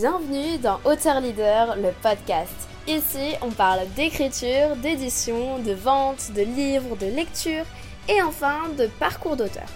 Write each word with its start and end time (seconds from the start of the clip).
Bienvenue 0.00 0.56
dans 0.56 0.80
Auteur 0.86 1.20
Leader, 1.20 1.76
le 1.76 1.90
podcast. 2.02 2.54
Ici, 2.88 3.34
on 3.42 3.50
parle 3.50 3.80
d'écriture, 3.96 4.74
d'édition, 4.76 5.58
de 5.58 5.72
vente, 5.72 6.32
de 6.32 6.40
livres, 6.40 6.96
de 6.96 7.04
lecture 7.04 7.66
et 8.08 8.22
enfin 8.22 8.70
de 8.78 8.86
parcours 8.98 9.36
d'auteur. 9.36 9.66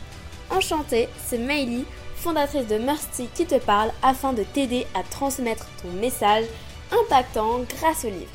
Enchantée, 0.51 1.11
c'est 1.27 1.37
Meili, 1.37 1.85
fondatrice 2.15 2.67
de 2.67 2.79
Mercy, 2.79 3.29
qui 3.35 3.45
te 3.45 3.57
parle 3.57 3.91
afin 4.03 4.33
de 4.33 4.45
t'aider 4.45 4.87
à 4.95 5.03
transmettre 5.03 5.67
ton 5.83 5.91
message 6.01 6.47
impactant 6.91 7.59
grâce 7.77 8.07
au 8.07 8.09
livre. 8.09 8.33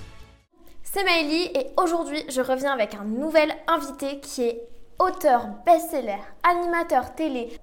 C'est 0.84 1.04
Meili 1.04 1.46
et 1.56 1.72
aujourd'hui 1.76 2.24
je 2.30 2.42
reviens 2.42 2.74
avec 2.74 2.94
un 2.94 3.06
nouvel 3.06 3.52
invité 3.68 4.20
qui 4.20 4.44
est 4.44 4.62
auteur 5.00 5.48
best-seller, 5.66 6.22
animateur 6.44 7.16
télé, 7.16 7.58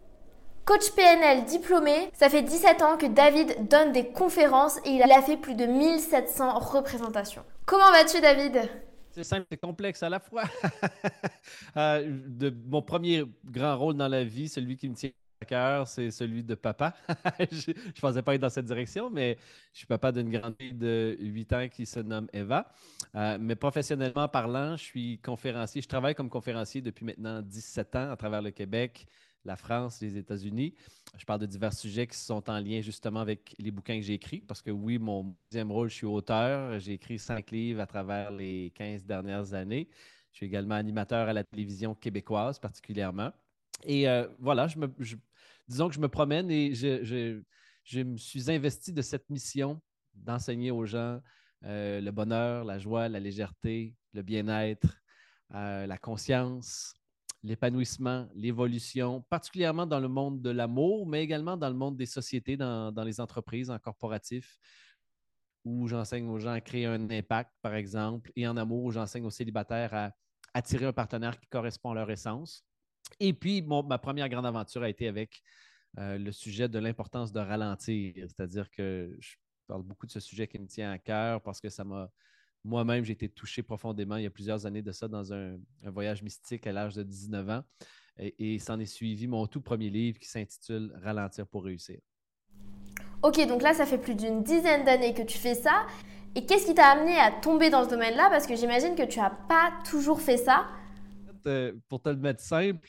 Coach 0.66 0.90
PNL 0.96 1.44
diplômé, 1.44 2.10
ça 2.12 2.28
fait 2.28 2.42
17 2.42 2.82
ans 2.82 2.96
que 2.98 3.06
David 3.06 3.68
donne 3.68 3.92
des 3.92 4.08
conférences 4.08 4.78
et 4.78 4.90
il 4.90 5.02
a 5.02 5.22
fait 5.22 5.36
plus 5.36 5.54
de 5.54 5.64
1700 5.64 6.58
représentations. 6.58 7.45
Comment 7.66 7.92
vas-tu 7.92 8.20
David? 8.20 8.68
C'est 9.12 9.22
simple, 9.22 9.46
c'est 9.48 9.60
complexe 9.60 10.02
à 10.02 10.08
la 10.08 10.18
fois. 10.18 10.42
Euh, 11.77 12.05
de, 12.27 12.52
mon 12.66 12.80
premier 12.82 13.24
grand 13.44 13.77
rôle 13.77 13.94
dans 13.94 14.08
la 14.08 14.24
vie, 14.24 14.48
celui 14.48 14.77
qui 14.77 14.88
me 14.88 14.94
tient 14.94 15.10
à 15.41 15.44
cœur, 15.44 15.86
c'est 15.86 16.10
celui 16.10 16.42
de 16.42 16.55
papa. 16.55 16.94
je 17.52 17.70
ne 17.70 18.00
pensais 18.00 18.22
pas 18.22 18.34
être 18.34 18.41
dans 18.41 18.50
cette 18.50 18.64
direction, 18.64 19.10
mais 19.10 19.36
je 19.72 19.78
suis 19.78 19.86
papa 19.86 20.10
d'une 20.10 20.30
grande 20.30 20.55
fille 20.58 20.72
de 20.72 21.16
8 21.20 21.52
ans 21.52 21.69
qui 21.69 21.84
se 21.84 22.00
nomme 22.00 22.28
Eva. 22.33 22.66
Euh, 23.14 23.36
mais 23.38 23.55
professionnellement 23.55 24.27
parlant, 24.27 24.77
je 24.77 24.83
suis 24.83 25.19
conférencier. 25.19 25.83
Je 25.83 25.88
travaille 25.88 26.14
comme 26.14 26.30
conférencier 26.30 26.80
depuis 26.80 27.05
maintenant 27.05 27.42
17 27.42 27.96
ans 27.96 28.10
à 28.10 28.16
travers 28.16 28.42
le 28.42 28.50
Québec, 28.50 29.06
la 29.46 29.56
France, 29.56 30.00
les 30.00 30.16
États-Unis. 30.16 30.74
Je 31.16 31.24
parle 31.24 31.41
de 31.41 31.46
divers 31.46 31.73
sujets 31.73 32.06
qui 32.06 32.18
sont 32.18 32.48
en 32.50 32.59
lien 32.59 32.80
justement 32.80 33.20
avec 33.20 33.55
les 33.59 33.70
bouquins 33.70 33.96
que 33.96 34.02
j'ai 34.02 34.14
écrits, 34.14 34.41
parce 34.41 34.60
que 34.60 34.70
oui, 34.70 34.98
mon 34.98 35.34
deuxième 35.50 35.72
rôle, 35.72 35.88
je 35.88 35.95
suis 35.95 36.06
auteur. 36.06 36.78
J'ai 36.78 36.95
écrit 36.95 37.19
cinq 37.19 37.50
livres 37.50 37.80
à 37.80 37.86
travers 37.86 38.30
les 38.30 38.72
15 38.74 39.05
dernières 39.05 39.55
années. 39.55 39.89
Je 40.33 40.39
suis 40.39 40.47
également 40.47 40.74
animateur 40.74 41.28
à 41.28 41.33
la 41.33 41.44
télévision 41.44 41.94
québécoise 41.94 42.58
particulièrement. 42.58 43.33
Et 43.84 44.08
euh, 44.08 44.27
voilà, 44.39 44.67
disons 45.69 45.89
que 45.89 45.94
je 45.94 46.00
me 46.00 46.08
promène 46.08 46.50
et 46.50 46.74
je, 46.74 47.42
je, 47.84 48.00
me 48.00 48.17
suis 48.17 48.50
investi 48.50 48.92
de 48.92 49.02
cette 49.02 49.28
mission 49.30 49.80
d'enseigner 50.14 50.70
aux 50.70 50.84
gens 50.84 51.20
euh, 51.64 52.00
le 52.00 52.11
bonheur, 52.11 52.64
la 52.64 52.78
joie, 52.78 53.08
la 53.08 53.20
légèreté, 53.20 53.94
le 54.12 54.22
bien-être, 54.22 54.98
euh, 55.55 55.86
la 55.86 55.98
conscience, 55.98 56.94
l'épanouissement, 57.47 58.28
l'évolution, 58.34 59.22
particulièrement 59.30 59.86
dans 59.86 60.00
le 60.00 60.08
monde 60.08 60.42
de 60.42 60.50
l'amour, 60.50 61.06
mais 61.06 61.22
également 61.22 61.56
dans 61.56 61.69
le 61.69 61.77
monde 61.77 61.97
des 61.97 62.06
sociétés, 62.06 62.56
dans, 62.56 63.05
les 63.05 63.20
entreprises, 63.20 63.70
en 63.70 63.78
corporatif, 63.78 64.58
où 65.64 65.86
j'enseigne 65.86 66.28
aux 66.28 66.39
gens 66.39 66.52
à 66.52 66.61
créer 66.61 66.86
un 66.86 67.08
impact, 67.11 67.52
par 67.62 67.74
exemple, 67.74 68.33
et 68.34 68.47
en 68.48 68.56
amour, 68.56 68.84
où 68.84 68.91
j'enseigne 68.91 69.24
aux 69.24 69.30
célibataires 69.30 69.94
à 69.94 70.11
attirer 70.55 70.86
un 70.86 70.92
partenaire 70.92 71.39
qui 71.39 71.47
correspond 71.47 71.92
à 71.92 71.94
leur 71.94 72.11
essence. 72.11 72.64
Et 73.20 73.33
puis, 73.33 73.62
ma 73.62 73.98
première 73.98 74.28
grande 74.28 74.47
aventure 74.47 74.83
a 74.83 74.89
été 74.89 75.06
avec 75.06 75.41
euh, 75.98 76.19
le 76.19 76.33
sujet 76.33 76.69
de 76.69 76.78
l'importance 76.80 77.33
de 77.33 77.39
ralentir, 77.39 78.12
c'est-à-dire 78.17 78.69
que 78.70 79.17
je 79.20 79.36
parle 79.69 79.83
beaucoup 79.83 80.06
de 80.06 80.11
ce 80.11 80.20
sujet 80.20 80.48
qui 80.48 80.58
me 80.58 80.67
tient 80.67 80.91
à 80.91 80.98
cœur 80.98 81.41
parce 81.42 81.61
que 81.61 81.69
ça 81.69 81.84
m'a 81.84 82.11
moi-même, 82.67 83.05
j'ai 83.05 83.12
été 83.12 83.28
touché 83.28 83.62
profondément 83.62 84.17
il 84.17 84.25
y 84.25 84.27
a 84.27 84.31
plusieurs 84.31 84.67
années 84.67 84.83
de 84.83 84.92
ça 84.92 85.09
dans 85.09 85.33
un, 85.33 85.56
voyage 85.84 86.22
mystique 86.22 86.67
à 86.67 86.73
l'âge 86.73 86.95
de 86.95 87.03
19 87.03 87.48
ans. 87.48 87.62
Et, 88.19 88.58
s'en 88.58 88.81
est 88.81 88.86
suivi 88.86 89.27
mon 89.27 89.47
tout 89.47 89.61
premier 89.61 89.91
livre 89.91 90.19
qui 90.19 90.28
s'intitule 90.28 90.92
Ralentir 91.03 91.47
pour 91.47 91.64
réussir. 91.64 92.00
Ok, 93.23 93.47
donc 93.47 93.62
là, 93.62 93.75
ça 93.75 93.84
fait 93.84 93.98
plus 93.98 94.14
d'une 94.14 94.42
dizaine 94.42 94.84
d'années 94.84 95.12
que 95.12 95.23
tu 95.23 95.36
fais 95.36 95.55
ça. 95.55 95.86
Et 96.34 96.45
qu'est-ce 96.47 96.67
qui 96.67 96.75
t'a 96.75 96.89
amené 96.89 97.17
à 97.19 97.31
tomber 97.31 97.70
dans 97.70 97.84
ce 97.84 97.91
domaine-là? 97.91 98.28
Parce 98.31 98.47
que 98.47 98.56
j'imagine 98.56 98.95
que 98.95 99.06
tu 99.06 99.19
n'as 99.19 99.30
pas 99.30 99.73
toujours 99.89 100.20
fait 100.20 100.39
ça. 100.39 100.67
Euh, 101.47 101.73
pour 101.89 102.01
te 102.02 102.08
le 102.08 102.17
mettre 102.17 102.40
simple, 102.40 102.89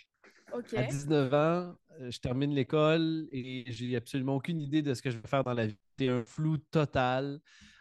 à 0.76 0.84
19 0.84 1.34
ans, 1.34 1.76
euh, 2.00 2.10
je 2.10 2.20
termine 2.20 2.54
l'école 2.54 3.28
et 3.32 3.66
j'ai 3.68 3.96
absolument 3.96 4.36
aucune 4.36 4.62
idée 4.62 4.82
de 4.82 4.94
ce 4.94 5.02
que 5.02 5.10
je 5.10 5.18
vais 5.18 5.28
faire 5.28 5.44
dans 5.44 5.54
la 5.54 5.68
vie. 5.68 5.78
C'est 5.98 6.10
un 6.10 6.24
flou 6.24 6.58
total. 6.58 7.40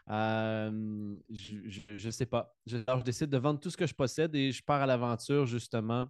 Euh, 0.08 1.16
je 1.30 2.06
ne 2.06 2.10
sais 2.10 2.26
pas. 2.26 2.54
Je, 2.66 2.78
alors, 2.86 3.00
je 3.00 3.04
décide 3.04 3.28
de 3.28 3.38
vendre 3.38 3.60
tout 3.60 3.70
ce 3.70 3.76
que 3.76 3.86
je 3.86 3.94
possède 3.94 4.34
et 4.34 4.52
je 4.52 4.62
pars 4.62 4.80
à 4.80 4.86
l'aventure, 4.86 5.46
justement, 5.46 6.08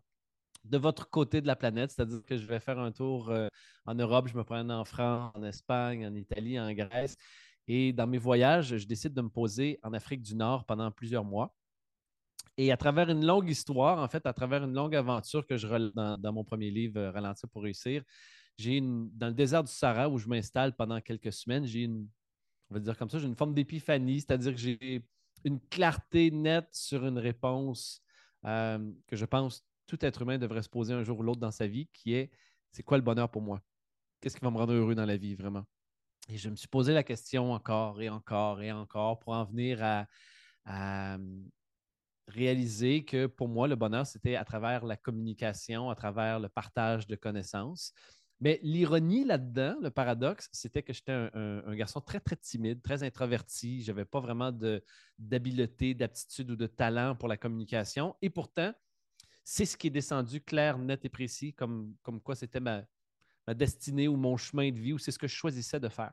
de 0.65 0.79
votre 0.79 1.09
côté 1.09 1.41
de 1.41 1.47
la 1.47 1.57
planète, 1.57 1.93
c'est-à-dire 1.93 2.25
que 2.27 2.37
je 2.37 2.47
vais 2.47 2.61
faire 2.61 2.79
un 2.79 2.93
tour 2.93 3.31
euh, 3.31 3.49
en 3.87 3.95
Europe, 3.95 4.29
je 4.29 4.37
me 4.37 4.45
promène 4.45 4.71
en 4.71 4.85
France, 4.85 5.33
en 5.35 5.43
Espagne, 5.45 6.07
en 6.07 6.15
Italie, 6.15 6.59
en 6.59 6.73
Grèce. 6.73 7.17
Et 7.69 7.93
dans 7.93 8.07
mes 8.07 8.19
voyages, 8.19 8.77
je 8.77 8.87
décide 8.87 9.15
de 9.15 9.23
me 9.23 9.29
poser 9.29 9.79
en 9.83 9.93
Afrique 9.93 10.23
du 10.23 10.35
Nord 10.35 10.65
pendant 10.67 10.91
plusieurs 10.91 11.25
mois. 11.25 11.55
Et 12.59 12.73
à 12.73 12.77
travers 12.77 13.11
une 13.11 13.25
longue 13.25 13.49
histoire, 13.49 13.99
en 13.99 14.09
fait, 14.09 14.25
à 14.27 14.33
travers 14.33 14.65
une 14.65 14.73
longue 14.73 14.95
aventure 14.95 15.47
que 15.47 15.57
je 15.57 15.67
relate 15.67 15.93
dans, 15.95 16.33
mon 16.33 16.45
premier 16.45 16.71
livre, 16.71 16.99
euh, 16.99 17.11
Ralentir 17.11 17.49
pour 17.49 17.63
réussir, 17.63 18.03
j'ai 18.57 18.81
dans 18.81 19.29
le 19.29 19.35
désert 19.35 19.63
du 19.63 19.71
Sahara 19.71 20.09
où 20.09 20.17
je 20.19 20.29
m'installe 20.29 20.75
pendant 20.75 21.01
quelques 21.01 21.33
semaines, 21.33 21.67
j'ai 21.67 21.83
une 21.83 22.09
on 22.71 22.75
va 22.75 22.81
dire 22.81 22.97
comme 22.97 23.11
ça, 23.11 23.19
j'ai 23.19 23.27
une 23.27 23.37
forme 23.37 23.55
d'épiphanie, 23.55 24.21
c'est-à-dire 24.21 24.53
que 24.53 24.59
j'ai 24.59 25.07
une 25.45 25.61
clarté 25.61 26.31
nette 26.31 26.75
sur 26.75 27.07
une 27.07 27.19
réponse 27.19 28.03
euh, 28.45 28.93
que 29.07 29.17
je 29.17 29.25
pense 29.25 29.67
tout 29.87 30.05
être 30.05 30.23
humain 30.23 30.39
devrait 30.39 30.63
se 30.63 30.69
poser 30.69 30.93
un 30.95 31.05
jour 31.05 31.21
ou 31.21 31.23
l'autre 31.23 31.41
dans 31.41 31.53
sa 31.53 31.67
vie, 31.67 31.89
qui 31.93 32.15
est 32.15 32.31
c'est 32.73 32.83
quoi 32.83 32.99
le 32.99 33.05
bonheur 33.05 33.31
pour 33.31 33.43
moi? 33.43 33.63
Qu'est-ce 34.21 34.37
qui 34.37 34.45
va 34.45 34.51
me 34.51 34.59
rendre 34.59 34.73
heureux 34.73 34.95
dans 34.95 35.07
la 35.07 35.17
vie, 35.17 35.35
vraiment? 35.35 35.65
Et 36.29 36.37
je 36.37 36.51
me 36.51 36.57
suis 36.57 36.69
posé 36.69 36.93
la 36.93 37.05
question 37.05 37.53
encore 37.53 38.03
et 38.03 38.09
encore 38.09 38.61
et 38.61 38.73
encore 38.73 39.21
pour 39.21 39.35
en 39.35 39.45
venir 39.45 39.83
à, 39.83 40.07
à 40.65 41.19
réaliser 42.29 43.05
que 43.05 43.27
pour 43.27 43.49
moi, 43.49 43.69
le 43.69 43.77
bonheur, 43.77 44.07
c'était 44.07 44.35
à 44.35 44.45
travers 44.45 44.85
la 44.85 44.97
communication, 44.97 45.91
à 45.91 45.95
travers 45.95 46.41
le 46.41 46.49
partage 46.49 47.07
de 47.07 47.15
connaissances. 47.17 47.93
Mais 48.41 48.61
l'ironie 48.63 49.25
là-dedans, 49.25 49.77
le 49.81 49.91
paradoxe, 49.91 50.49
c'était 50.53 50.83
que 50.83 50.93
j'étais 50.93 51.13
un, 51.13 51.75
garçon 51.75 52.01
très, 52.01 52.21
très 52.21 52.37
timide, 52.37 52.83
très 52.83 53.03
introverti. 53.03 53.83
Je 53.83 53.93
n'avais 53.93 54.05
pas 54.05 54.21
vraiment 54.21 54.53
d'habileté, 55.19 55.95
d'aptitude 55.95 56.51
ou 56.51 56.57
de 56.57 56.67
talent 56.67 57.17
pour 57.17 57.29
la 57.29 57.39
communication. 57.39 58.15
Et 58.21 58.29
pourtant, 58.29 58.75
c'est 59.43 59.65
ce 59.65 59.77
qui 59.77 59.87
est 59.87 59.91
descendu 59.91 60.43
clair, 60.43 60.79
net 60.79 61.05
et 61.05 61.09
précis, 61.09 61.55
comme, 61.55 61.95
comme 62.03 62.21
quoi 62.21 62.35
c'était 62.35 62.61
ma, 62.61 62.83
destinée 63.55 64.09
ou 64.09 64.17
mon 64.17 64.37
chemin 64.37 64.71
de 64.71 64.79
vie, 64.79 64.93
ou 64.93 64.99
c'est 64.99 65.13
ce 65.13 65.19
que 65.19 65.29
je 65.29 65.35
choisissais 65.35 65.81
de 65.81 65.89
faire. 65.89 66.13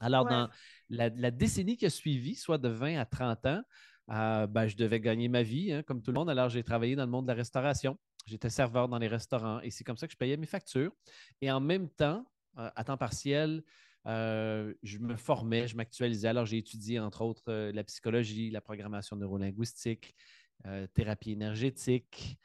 Alors, 0.00 0.26
dans 0.26 0.50
la, 0.90 1.30
décennie 1.30 1.76
qui 1.76 1.86
a 1.86 1.90
suivi, 1.90 2.34
soit 2.34 2.58
de 2.58 2.68
20 2.68 2.98
à 2.98 3.06
30 3.06 3.46
ans, 3.46 3.62
euh, 4.10 4.46
ben, 4.46 4.66
je 4.66 4.76
devais 4.76 5.00
gagner 5.00 5.28
ma 5.28 5.42
vie, 5.42 5.72
hein, 5.72 5.82
comme 5.82 6.02
tout 6.02 6.10
le 6.10 6.18
monde. 6.18 6.30
Alors, 6.30 6.50
j'ai 6.50 6.62
travaillé 6.62 6.94
dans 6.94 7.04
le 7.04 7.10
monde 7.10 7.26
de 7.26 7.32
la 7.32 7.36
restauration. 7.36 7.98
J'étais 8.28 8.50
serveur 8.50 8.88
dans 8.88 8.98
les 8.98 9.08
restaurants 9.08 9.60
et 9.60 9.70
c'est 9.70 9.84
comme 9.84 9.96
ça 9.96 10.06
que 10.06 10.12
je 10.12 10.18
payais 10.18 10.36
mes 10.36 10.46
factures. 10.46 10.92
Et 11.40 11.50
en 11.50 11.60
même 11.60 11.88
temps, 11.88 12.24
euh, 12.58 12.70
à 12.76 12.84
temps 12.84 12.96
partiel, 12.96 13.62
euh, 14.06 14.74
je 14.82 14.98
me 14.98 15.16
formais, 15.16 15.66
je 15.66 15.76
m'actualisais. 15.76 16.28
Alors, 16.28 16.44
j'ai 16.44 16.58
étudié, 16.58 17.00
entre 17.00 17.22
autres, 17.22 17.44
euh, 17.48 17.72
la 17.72 17.84
psychologie, 17.84 18.50
la 18.50 18.60
programmation 18.60 19.16
neurolinguistique, 19.16 20.14
thérapie 20.92 21.30
énergétique, 21.30 22.36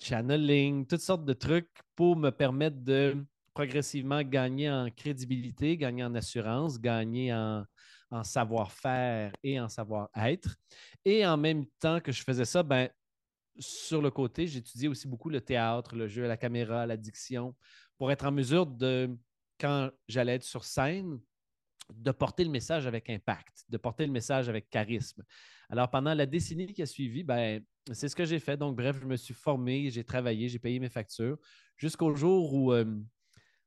channeling, 0.00 0.86
toutes 0.86 1.02
sortes 1.02 1.26
de 1.26 1.34
trucs 1.34 1.68
pour 1.94 2.16
me 2.16 2.30
permettre 2.30 2.78
de 2.78 3.14
progressivement 3.52 4.22
gagner 4.22 4.70
en 4.70 4.88
crédibilité, 4.90 5.76
gagner 5.76 6.02
en 6.02 6.14
assurance, 6.14 6.80
gagner 6.80 7.34
en, 7.34 7.66
en 8.10 8.24
savoir-faire 8.24 9.32
et 9.42 9.60
en 9.60 9.68
savoir-être. 9.68 10.56
Et 11.04 11.26
en 11.26 11.36
même 11.36 11.66
temps 11.78 12.00
que 12.00 12.10
je 12.10 12.22
faisais 12.22 12.46
ça, 12.46 12.62
ben, 12.62 12.88
sur 13.58 14.00
le 14.02 14.10
côté, 14.10 14.46
j'étudiais 14.46 14.88
aussi 14.88 15.08
beaucoup 15.08 15.28
le 15.28 15.40
théâtre, 15.40 15.94
le 15.94 16.08
jeu 16.08 16.24
à 16.24 16.28
la 16.28 16.36
caméra, 16.36 16.86
la 16.86 16.96
diction, 16.96 17.54
pour 17.98 18.10
être 18.10 18.24
en 18.24 18.32
mesure 18.32 18.66
de, 18.66 19.16
quand 19.58 19.90
j'allais 20.08 20.34
être 20.34 20.44
sur 20.44 20.64
scène, 20.64 21.20
de 21.92 22.10
porter 22.10 22.44
le 22.44 22.50
message 22.50 22.86
avec 22.86 23.10
impact, 23.10 23.64
de 23.68 23.76
porter 23.76 24.06
le 24.06 24.12
message 24.12 24.48
avec 24.48 24.70
charisme. 24.70 25.22
Alors, 25.68 25.90
pendant 25.90 26.14
la 26.14 26.26
décennie 26.26 26.72
qui 26.72 26.82
a 26.82 26.86
suivi, 26.86 27.22
ben, 27.22 27.62
c'est 27.92 28.08
ce 28.08 28.16
que 28.16 28.24
j'ai 28.24 28.38
fait. 28.38 28.56
Donc, 28.56 28.76
bref, 28.76 28.98
je 29.00 29.06
me 29.06 29.16
suis 29.16 29.34
formé, 29.34 29.90
j'ai 29.90 30.04
travaillé, 30.04 30.48
j'ai 30.48 30.58
payé 30.58 30.78
mes 30.78 30.88
factures 30.88 31.38
jusqu'au 31.76 32.14
jour 32.14 32.54
où 32.54 32.72
euh, 32.72 32.84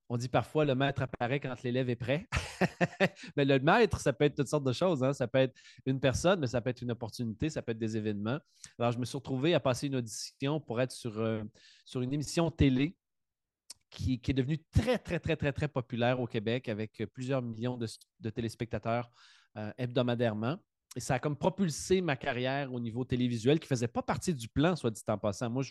on 0.10 0.18
dit 0.18 0.30
parfois 0.30 0.66
le 0.66 0.76
maître 0.76 1.02
apparaît 1.02 1.40
quand 1.40 1.62
l'élève 1.64 1.90
est 1.90 1.96
prêt. 1.96 2.28
mais 3.36 3.46
le 3.46 3.60
maître, 3.60 4.00
ça 4.00 4.14
peut 4.14 4.26
être 4.26 4.36
toutes 4.36 4.48
sortes 4.48 4.64
de 4.64 4.74
choses. 4.74 5.04
Hein. 5.04 5.14
Ça 5.14 5.28
peut 5.28 5.40
être 5.40 5.56
une 5.86 6.00
personne, 6.00 6.40
mais 6.40 6.48
ça 6.48 6.62
peut 6.62 6.70
être 6.70 6.82
une 6.82 6.92
opportunité, 6.92 7.50
ça 7.50 7.62
peut 7.62 7.72
être 7.72 7.80
des 7.80 7.98
événements. 7.98 8.40
Alors, 8.78 8.92
je 8.92 9.00
me 9.00 9.06
suis 9.06 9.18
retrouvé 9.18 9.54
à 9.54 9.60
passer 9.60 9.88
une 9.88 9.96
audition 9.96 10.60
pour 10.60 10.80
être 10.80 10.92
sur, 10.92 11.20
euh, 11.20 11.44
une 11.96 12.14
émission 12.14 12.52
télé 12.52 12.96
qui, 13.90 14.22
est 14.28 14.34
devenue 14.34 14.60
très, 14.72 14.98
très, 14.98 15.20
très, 15.20 15.36
très, 15.36 15.54
très 15.54 15.68
populaire 15.68 16.20
au 16.20 16.28
Québec 16.28 16.70
avec 16.70 17.04
plusieurs 17.14 17.42
millions 17.42 17.78
de, 17.78 18.30
téléspectateurs 18.30 19.10
euh, 19.58 19.72
hebdomadairement. 19.78 20.58
Et 20.96 21.00
ça 21.02 21.16
a 21.16 21.20
comme 21.20 21.36
propulsé 21.36 22.02
ma 22.02 22.16
carrière 22.16 22.74
au 22.74 22.80
niveau 22.80 23.04
télévisuel 23.04 23.60
qui 23.60 23.66
ne 23.66 23.70
faisait 23.70 23.88
pas 23.88 24.02
partie 24.02 24.34
du 24.34 24.48
plan, 24.48 24.76
soit 24.76 24.92
dit 24.92 25.02
en 25.08 25.18
passant. 25.18 25.50
Moi, 25.50 25.64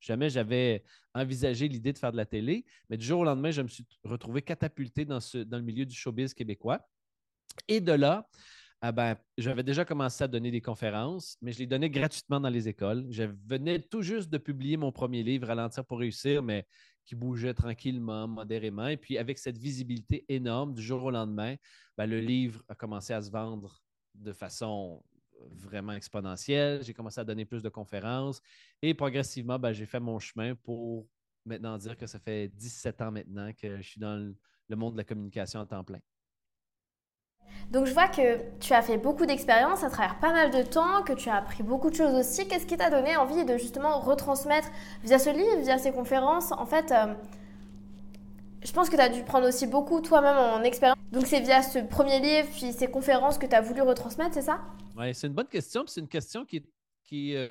Jamais 0.00 0.30
j'avais 0.30 0.84
envisagé 1.14 1.68
l'idée 1.68 1.92
de 1.92 1.98
faire 1.98 2.12
de 2.12 2.16
la 2.16 2.26
télé, 2.26 2.64
mais 2.88 2.96
du 2.96 3.06
jour 3.06 3.20
au 3.20 3.24
lendemain, 3.24 3.50
je 3.50 3.62
me 3.62 3.68
suis 3.68 3.86
retrouvé 4.04 4.42
catapulté 4.42 5.04
dans 5.04 5.18
le 5.34 5.62
milieu 5.62 5.86
du 5.86 5.94
showbiz 5.94 6.34
québécois. 6.34 6.86
Et 7.68 7.80
de 7.80 7.92
là, 7.92 8.28
ah 8.82 8.92
ben, 8.92 9.16
j'avais 9.38 9.62
déjà 9.62 9.84
commencé 9.84 10.22
à 10.22 10.28
donner 10.28 10.50
des 10.50 10.60
conférences, 10.60 11.38
mais 11.40 11.52
je 11.52 11.60
les 11.60 11.66
donnais 11.66 11.88
gratuitement 11.88 12.40
dans 12.40 12.50
les 12.50 12.68
écoles. 12.68 13.06
Je 13.10 13.24
venais 13.46 13.80
tout 13.80 14.02
juste 14.02 14.28
de 14.28 14.38
publier 14.38 14.76
mon 14.76 14.92
premier 14.92 15.22
livre, 15.22 15.46
Ralentir 15.46 15.84
pour 15.84 15.98
réussir, 15.98 16.42
mais 16.42 16.66
qui 17.06 17.14
bougeait 17.14 17.54
tranquillement, 17.54 18.28
modérément. 18.28 18.88
Et 18.88 18.96
puis, 18.96 19.16
avec 19.16 19.38
cette 19.38 19.56
visibilité 19.56 20.26
énorme 20.28 20.74
du 20.74 20.82
jour 20.82 21.04
au 21.04 21.10
lendemain, 21.10 21.56
ben, 21.96 22.06
le 22.06 22.20
livre 22.20 22.62
a 22.68 22.74
commencé 22.74 23.14
à 23.14 23.22
se 23.22 23.30
vendre 23.30 23.80
de 24.18 24.32
façon 24.32 25.02
vraiment 25.50 25.92
exponentielle. 25.92 26.82
J'ai 26.82 26.94
commencé 26.94 27.20
à 27.20 27.24
donner 27.24 27.44
plus 27.44 27.62
de 27.62 27.68
conférences 27.68 28.40
et 28.82 28.94
progressivement, 28.94 29.58
ben, 29.58 29.72
j'ai 29.72 29.86
fait 29.86 30.00
mon 30.00 30.18
chemin 30.18 30.54
pour 30.54 31.06
maintenant 31.44 31.78
dire 31.78 31.96
que 31.96 32.06
ça 32.06 32.18
fait 32.18 32.48
17 32.48 33.02
ans 33.02 33.12
maintenant 33.12 33.50
que 33.52 33.76
je 33.76 33.82
suis 33.82 34.00
dans 34.00 34.34
le 34.68 34.76
monde 34.76 34.94
de 34.94 34.98
la 34.98 35.04
communication 35.04 35.60
à 35.60 35.66
temps 35.66 35.84
plein. 35.84 36.00
Donc 37.70 37.86
je 37.86 37.92
vois 37.92 38.08
que 38.08 38.38
tu 38.60 38.72
as 38.72 38.82
fait 38.82 38.96
beaucoup 38.96 39.26
d'expériences 39.26 39.82
à 39.82 39.90
travers 39.90 40.18
pas 40.18 40.32
mal 40.32 40.50
de 40.50 40.62
temps, 40.62 41.02
que 41.02 41.12
tu 41.12 41.28
as 41.28 41.36
appris 41.36 41.62
beaucoup 41.62 41.90
de 41.90 41.96
choses 41.96 42.14
aussi. 42.14 42.46
Qu'est-ce 42.46 42.66
qui 42.66 42.76
t'a 42.76 42.90
donné 42.90 43.16
envie 43.16 43.44
de 43.44 43.56
justement 43.56 43.98
retransmettre 44.00 44.68
via 45.02 45.18
ce 45.18 45.30
livre, 45.30 45.62
via 45.62 45.78
ces 45.78 45.90
conférences? 45.92 46.52
En 46.52 46.66
fait, 46.66 46.92
euh, 46.92 47.14
je 48.62 48.72
pense 48.72 48.88
que 48.88 48.94
tu 48.94 49.02
as 49.02 49.08
dû 49.08 49.22
prendre 49.22 49.48
aussi 49.48 49.66
beaucoup 49.66 50.00
toi-même 50.00 50.36
en 50.36 50.62
expérience. 50.62 50.95
Donc 51.12 51.26
c'est 51.26 51.40
via 51.40 51.62
ce 51.62 51.78
premier 51.78 52.20
livre, 52.20 52.48
puis 52.52 52.72
ces 52.72 52.90
conférences 52.90 53.38
que 53.38 53.46
tu 53.46 53.54
as 53.54 53.60
voulu 53.60 53.82
retransmettre, 53.82 54.34
c'est 54.34 54.42
ça? 54.42 54.60
Oui, 54.96 55.14
c'est 55.14 55.26
une 55.26 55.34
bonne 55.34 55.48
question. 55.48 55.84
C'est 55.86 56.00
une 56.00 56.08
question 56.08 56.44
qui, 56.44 56.64
qui, 57.04 57.36
euh, 57.36 57.48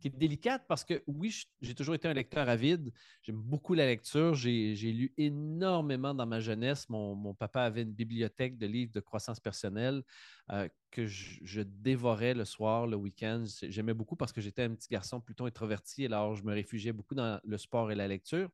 qui 0.00 0.08
est 0.08 0.10
délicate 0.10 0.64
parce 0.68 0.84
que 0.84 1.02
oui, 1.06 1.44
j'ai 1.60 1.74
toujours 1.74 1.94
été 1.94 2.08
un 2.08 2.12
lecteur 2.12 2.48
avide. 2.48 2.92
J'aime 3.22 3.40
beaucoup 3.40 3.74
la 3.74 3.86
lecture. 3.86 4.34
J'ai 4.34 4.74
lu 4.74 5.12
énormément 5.16 6.14
dans 6.14 6.26
ma 6.26 6.40
jeunesse. 6.40 6.88
Mon, 6.88 7.34
papa 7.34 7.62
avait 7.62 7.82
une 7.82 7.92
bibliothèque 7.92 8.58
de 8.58 8.66
livres 8.66 8.92
de 8.92 9.00
croissance 9.00 9.40
personnelle 9.40 10.02
euh, 10.50 10.68
que 10.90 11.06
je, 11.06 11.62
dévorais 11.62 12.34
le 12.34 12.44
soir, 12.44 12.86
le 12.86 12.96
week-end. 12.96 13.44
J'aimais 13.62 13.94
beaucoup 13.94 14.16
parce 14.16 14.32
que 14.32 14.40
j'étais 14.40 14.62
un 14.62 14.74
petit 14.74 14.88
garçon 14.88 15.20
plutôt 15.20 15.46
introverti. 15.46 16.06
Alors, 16.06 16.34
je 16.34 16.44
me 16.44 16.52
réfugiais 16.52 16.92
beaucoup 16.92 17.14
dans 17.14 17.40
le 17.44 17.58
sport 17.58 17.92
et 17.92 17.94
la 17.94 18.08
lecture. 18.08 18.50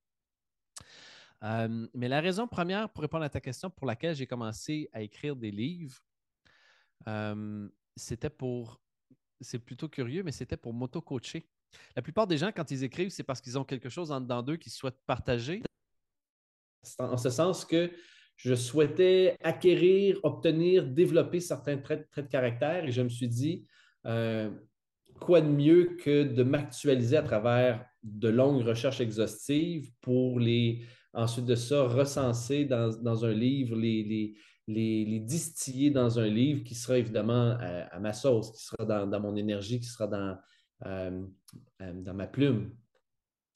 Mais 1.43 2.09
la 2.09 2.21
raison 2.21 2.47
première, 2.49 2.89
pour 2.89 3.03
répondre 3.03 3.25
à 3.25 3.29
ta 3.29 3.41
question, 3.41 3.71
pour 3.71 3.87
laquelle 3.87 4.15
j'ai 4.15 4.27
commencé 4.27 4.89
à 4.93 5.03
écrire 5.03 5.37
des 5.37 5.51
livres, 5.51 6.01
c'était 7.97 8.31
pour 8.31 8.81
c'est 9.41 9.59
plutôt 9.59 9.89
curieux, 9.89 10.23
mais 10.23 10.33
c'était 10.33 10.57
pour 10.57 10.73
m'auto-coacher. 10.73 11.47
La 11.95 12.01
plupart 12.01 12.27
des 12.27 12.39
gens, 12.39 12.53
quand 12.53 12.71
ils 12.71 12.85
écrivent, 12.85 13.11
c'est 13.11 13.23
parce 13.23 13.41
qu'ils 13.41 13.59
ont 13.59 13.65
quelque 13.65 13.91
chose 13.91 14.11
en 14.11 14.21
dedans 14.21 14.43
d'eux 14.43 14.57
qu'ils 14.57 14.73
souhaitent 14.73 15.03
partager. 15.07 15.63
En 16.99 17.19
ce 17.19 17.29
sens 17.29 17.65
que 17.65 17.91
je 18.37 18.55
souhaitais 18.55 19.37
acquérir, 19.43 20.19
obtenir, 20.23 20.87
développer 20.87 21.41
certains 21.41 21.79
traits, 21.79 22.09
de 22.17 22.23
caractère 22.23 22.85
et 22.85 22.93
je 22.93 23.03
me 23.03 23.09
suis 23.09 23.29
dit, 23.29 23.67
quoi 24.05 25.41
de 25.41 25.49
mieux 25.49 25.97
que 25.97 26.23
de 26.23 26.43
m'actualiser 26.43 27.17
à 27.17 27.23
travers 27.23 27.85
de 28.03 28.29
longues 28.29 28.63
recherches 28.63 29.01
exhaustives 29.01 29.91
pour 30.01 30.39
les, 30.39 30.85
ensuite 31.17 31.47
de 31.47 31.55
ça, 31.55 31.85
recenser 31.89 32.67
dans, 32.67 33.25
un 33.25 33.33
livre 33.33 33.75
les, 33.75 34.35
les, 34.69 35.21
distiller 35.21 35.91
dans 35.91 36.19
un 36.19 36.29
livre 36.29 36.63
qui 36.63 36.75
sera 36.75 36.99
évidemment 36.99 37.57
à, 37.59 37.99
ma 37.99 38.13
sauce, 38.13 38.53
qui 38.53 38.63
sera 38.63 39.07
dans, 39.07 39.21
mon 39.21 39.35
énergie, 39.35 39.81
qui 39.81 39.87
sera 39.87 40.07
dans, 40.07 40.37
euh, 40.85 41.23
euh, 41.81 41.93
dans 41.95 42.15
ma 42.15 42.27
plume. 42.27 42.71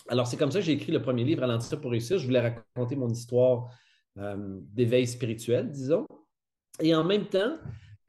Alors, 0.09 0.27
c'est 0.27 0.39
comme 0.39 0.51
ça 0.51 0.61
que 0.61 0.65
j'ai 0.65 0.73
écrit 0.73 0.91
le 0.91 1.03
premier 1.03 1.23
livre, 1.23 1.43
Ralentir 1.43 1.81
pour 1.81 1.91
réussir. 1.91 2.19
Je 2.19 2.25
voulais 2.25 2.41
raconter 2.41 2.97
mon 2.97 3.11
histoire 3.11 3.69
euh, 4.19 4.59
d'éveil 4.73 5.07
spirituel, 5.07 5.71
disons. 5.71 6.07
Et 6.81 6.95
en 6.95 7.05
même 7.05 7.27
temps, 7.27 7.59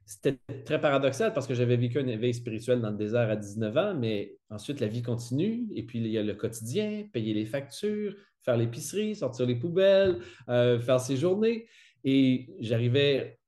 c'était 0.05 0.39
très 0.63 0.79
paradoxal 0.79 1.33
parce 1.33 1.45
que 1.45 1.53
j'avais 1.53 1.75
vécu 1.75 1.99
un 1.99 2.07
éveil 2.07 2.33
spirituel 2.33 2.79
dans 2.79 2.91
le 2.91 2.97
désert 2.97 3.29
à 3.29 3.35
19 3.35 3.77
ans, 3.77 3.95
mais 3.95 4.37
ensuite 4.49 4.79
la 4.79 4.87
vie 4.87 5.01
continue 5.01 5.67
et 5.75 5.83
puis 5.83 5.99
il 5.99 6.07
y 6.07 6.17
a 6.17 6.23
le 6.23 6.33
quotidien, 6.33 7.05
payer 7.11 7.33
les 7.33 7.45
factures, 7.45 8.15
faire 8.43 8.57
l'épicerie, 8.57 9.15
sortir 9.15 9.45
les 9.45 9.55
poubelles, 9.55 10.19
faire 10.47 10.99
ses 10.99 11.17
journées. 11.17 11.67
Et 12.03 12.49
j'arrivais 12.59 13.39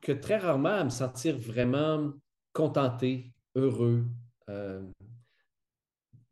que 0.00 0.12
très 0.12 0.38
rarement 0.38 0.68
à 0.68 0.84
me 0.84 0.90
sentir 0.90 1.38
vraiment 1.38 2.12
contenté, 2.52 3.32
heureux, 3.54 4.04
euh, 4.48 4.82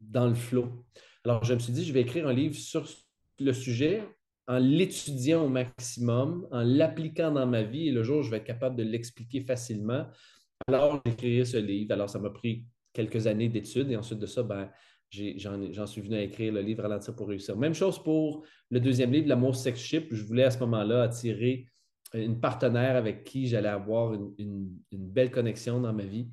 dans 0.00 0.26
le 0.26 0.34
flot. 0.34 0.84
Alors, 1.24 1.44
je 1.44 1.54
me 1.54 1.58
suis 1.58 1.72
dit, 1.72 1.84
je 1.84 1.92
vais 1.92 2.00
écrire 2.00 2.26
un 2.26 2.32
livre 2.32 2.54
sur 2.54 2.88
le 3.38 3.52
sujet 3.52 4.02
en 4.46 4.58
l'étudiant 4.58 5.44
au 5.44 5.48
maximum, 5.48 6.48
en 6.50 6.62
l'appliquant 6.62 7.30
dans 7.30 7.46
ma 7.46 7.62
vie, 7.62 7.88
et 7.88 7.92
le 7.92 8.02
jour 8.02 8.20
où 8.20 8.22
je 8.22 8.30
vais 8.30 8.38
être 8.38 8.44
capable 8.44 8.76
de 8.76 8.82
l'expliquer 8.82 9.42
facilement, 9.42 10.06
alors 10.66 11.02
j'écrirai 11.04 11.44
ce 11.44 11.58
livre. 11.58 11.92
Alors, 11.92 12.08
ça 12.08 12.18
m'a 12.18 12.30
pris 12.30 12.64
quelques 12.92 13.26
années 13.26 13.48
d'études, 13.48 13.90
et 13.90 13.96
ensuite 13.96 14.18
de 14.18 14.26
ça, 14.26 14.42
ben, 14.42 14.70
j'en 15.10 15.86
suis 15.86 16.00
venu 16.00 16.16
à 16.16 16.22
écrire 16.22 16.52
le 16.52 16.60
livre 16.60 16.82
Ralentir 16.82 17.14
pour 17.14 17.28
réussir. 17.28 17.56
Même 17.56 17.74
chose 17.74 18.02
pour 18.02 18.44
le 18.70 18.80
deuxième 18.80 19.12
livre, 19.12 19.28
L'amour 19.28 19.56
sex 19.56 19.80
ship. 19.80 20.08
Je 20.10 20.22
voulais 20.24 20.44
à 20.44 20.50
ce 20.50 20.58
moment-là 20.60 21.02
attirer 21.02 21.66
une 22.14 22.40
partenaire 22.40 22.96
avec 22.96 23.24
qui 23.24 23.46
j'allais 23.46 23.68
avoir 23.68 24.14
une, 24.14 24.68
belle 24.92 25.30
connexion 25.30 25.80
dans 25.80 25.92
ma 25.92 26.04
vie. 26.04 26.28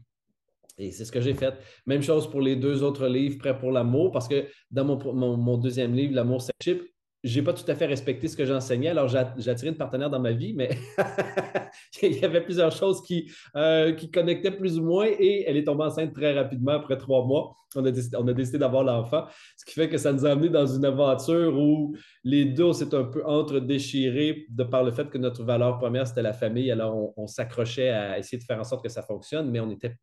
Et 0.77 0.92
c'est 0.92 1.06
ce 1.06 1.12
que 1.12 1.22
j'ai 1.22 1.33
fait. 1.33 1.54
Même 1.86 2.01
chose 2.01 2.30
pour 2.30 2.42
les 2.42 2.57
deux 2.57 2.83
autres 2.83 3.07
livres, 3.07 3.38
Prêt 3.38 3.57
pour 3.57 3.72
l'amour, 3.72 4.12
parce 4.12 4.27
que 4.27 4.45
dans 4.72 4.83
mon, 4.83 5.38
mon 5.38 5.57
deuxième 5.57 5.94
livre, 5.94 6.13
L'amour 6.13 6.42
sex 6.42 6.56
ship, 6.62 6.95
j'ai 7.25 7.42
pas 7.42 7.54
tout 7.54 7.69
à 7.69 7.74
fait 7.74 7.88
respecté 7.88 8.27
ce 8.27 8.38
que 8.38 8.45
j'enseignais. 8.45 8.89
Alors, 8.89 9.07
j'ai 9.07 9.50
attiré 9.50 9.69
une 9.69 9.77
partenaire 9.77 10.12
dans 10.12 10.19
ma 10.19 10.31
vie, 10.31 10.54
mais 10.54 10.69
il 12.04 12.19
y 12.19 12.24
avait 12.24 12.42
plusieurs 12.42 12.72
choses 12.72 13.01
qui, 13.01 13.31
euh, 13.56 13.94
qui 13.94 14.12
connectaient 14.12 14.51
plus 14.51 14.77
ou 14.77 14.83
moins 14.83 15.07
et 15.07 15.44
elle 15.48 15.57
est 15.57 15.63
tombée 15.63 15.86
enceinte 15.86 16.13
très 16.13 16.33
rapidement 16.33 16.74
après 16.74 17.00
trois 17.00 17.25
mois. 17.25 17.56
On 17.75 17.83
a 17.83 17.92
décidé, 17.92 18.60
d'avoir 18.60 18.83
l'enfant, 18.83 19.25
ce 19.57 19.66
qui 19.66 19.74
fait 19.74 19.89
que 19.89 19.98
ça 19.98 20.13
nous 20.13 20.24
a 20.25 20.30
amené 20.30 20.50
dans 20.50 20.68
une 20.68 20.86
aventure 20.86 21.57
où 21.57 21.95
les 22.24 22.45
deux, 22.45 22.72
s'est 22.74 22.94
un 22.94 23.06
peu 23.06 23.25
entre-déchirés 23.25 24.45
de 24.48 24.63
par 24.63 24.83
le 24.83 24.92
fait 24.92 25.10
que 25.10 25.18
notre 25.18 25.44
valeur 25.44 25.80
première, 25.80 26.06
c'était 26.07 26.22
la 26.22 26.33
famille. 26.33 26.72
Alors, 26.72 26.95
on, 26.95 27.13
on 27.18 27.27
s'accrochait 27.27 27.89
à 27.89 28.19
essayer 28.19 28.38
de 28.38 28.44
faire 28.44 28.60
en 28.60 28.63
sorte 28.63 28.83
que 28.83 28.89
ça 28.89 29.01
fonctionne, 29.01 29.50
mais 29.50 29.60
on 29.60 29.72
était 29.72 29.95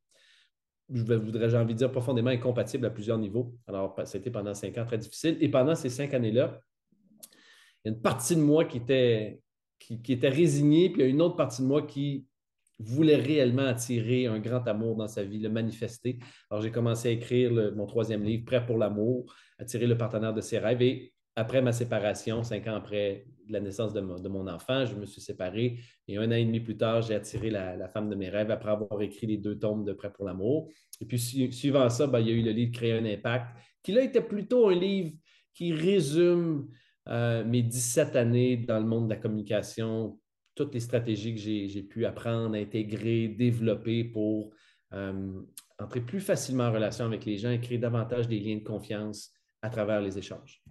je 0.92 1.02
voudrais, 1.04 1.48
j'ai 1.48 1.56
envie 1.56 1.72
de 1.72 1.78
dire, 1.78 1.90
profondément 1.90 2.30
incompatible 2.30 2.84
à 2.84 2.90
plusieurs 2.90 3.16
niveaux. 3.16 3.54
Alors, 3.66 3.94
ça 4.04 4.18
a 4.18 4.20
été 4.20 4.30
pendant 4.30 4.52
cinq 4.52 4.76
ans 4.76 4.84
très 4.84 4.98
difficile. 4.98 5.38
Et 5.40 5.48
pendant 5.48 5.74
ces 5.74 5.88
cinq 5.88 6.12
années-là, 6.12 6.60
y 7.84 7.88
a 7.88 7.92
une 7.92 8.00
partie 8.00 8.36
de 8.36 8.40
moi 8.40 8.64
qui 8.64 8.78
était, 8.78 9.40
qui, 9.78 10.12
était 10.12 10.28
résignée, 10.28 10.90
puis 10.90 11.02
il 11.02 11.04
y 11.04 11.08
a 11.08 11.10
une 11.10 11.22
autre 11.22 11.36
partie 11.36 11.62
de 11.62 11.66
moi 11.66 11.82
qui 11.82 12.26
voulait 12.78 13.16
réellement 13.16 13.66
attirer 13.66 14.26
un 14.26 14.38
grand 14.38 14.66
amour 14.66 14.96
dans 14.96 15.08
sa 15.08 15.22
vie, 15.22 15.38
le 15.38 15.48
manifester. 15.48 16.18
Alors, 16.50 16.62
j'ai 16.62 16.70
commencé 16.70 17.08
à 17.08 17.10
écrire 17.12 17.72
mon 17.74 17.86
troisième 17.86 18.24
livre, 18.24 18.44
Prêt 18.44 18.64
pour 18.64 18.78
l'amour, 18.78 19.32
attirer 19.58 19.86
le 19.86 19.96
partenaire 19.96 20.34
de 20.34 20.40
ses 20.40 20.58
rêves. 20.58 20.82
Et 20.82 21.12
après 21.36 21.62
ma 21.62 21.72
séparation, 21.72 22.42
cinq 22.42 22.66
ans 22.66 22.74
après 22.74 23.26
la 23.48 23.60
naissance 23.60 23.92
de, 23.92 24.00
mon 24.00 24.46
enfant, 24.48 24.84
je 24.84 24.94
me 24.94 25.06
suis 25.06 25.20
séparé. 25.20 25.78
Et 26.08 26.16
un 26.16 26.28
an 26.28 26.34
et 26.34 26.44
demi 26.44 26.60
plus 26.60 26.76
tard, 26.76 27.02
j'ai 27.02 27.14
attiré 27.14 27.50
la, 27.50 27.88
femme 27.88 28.08
de 28.08 28.14
mes 28.14 28.28
rêves 28.28 28.50
après 28.50 28.70
avoir 28.70 29.00
écrit 29.00 29.26
les 29.26 29.38
deux 29.38 29.58
tomes 29.58 29.84
de 29.84 29.92
Prêt 29.92 30.12
pour 30.12 30.24
l'amour. 30.24 30.68
Et 31.00 31.06
puis, 31.06 31.18
suivant 31.18 31.88
ça, 31.88 32.06
ben, 32.06 32.20
il 32.20 32.28
y 32.28 32.30
a 32.30 32.34
eu 32.34 32.42
le 32.42 32.52
livre 32.52 32.72
Créer 32.72 32.92
un 32.92 33.04
impact, 33.04 33.46
qui 33.82 33.92
là 33.92 34.02
était 34.02 34.22
plutôt 34.22 34.68
un 34.68 34.74
livre 34.74 35.12
qui 35.54 35.72
résume 35.72 36.68
euh, 37.08 37.44
mes 37.44 37.62
17 37.62 38.16
années 38.16 38.56
dans 38.56 38.78
le 38.78 38.86
monde 38.86 39.04
de 39.04 39.14
la 39.14 39.20
communication, 39.20 40.18
toutes 40.54 40.74
les 40.74 40.80
stratégies 40.80 41.34
que 41.34 41.40
j'ai 41.40 41.82
pu 41.82 42.04
apprendre, 42.06 42.56
intégrer, 42.56 43.28
développer 43.28 44.04
pour 44.04 44.50
euh, 44.92 45.40
entrer 45.78 46.00
plus 46.00 46.20
facilement 46.20 46.64
en 46.64 46.72
relation 46.72 47.04
avec 47.06 47.24
les 47.24 47.38
gens 47.38 47.50
et 47.50 47.60
créer 47.60 47.78
davantage 47.78 48.28
des 48.28 48.38
liens 48.38 48.56
de 48.56 48.64
confiance 48.64 49.30
à 49.62 49.70
travers 49.70 50.00
les 50.00 50.18
échanges 50.18 50.62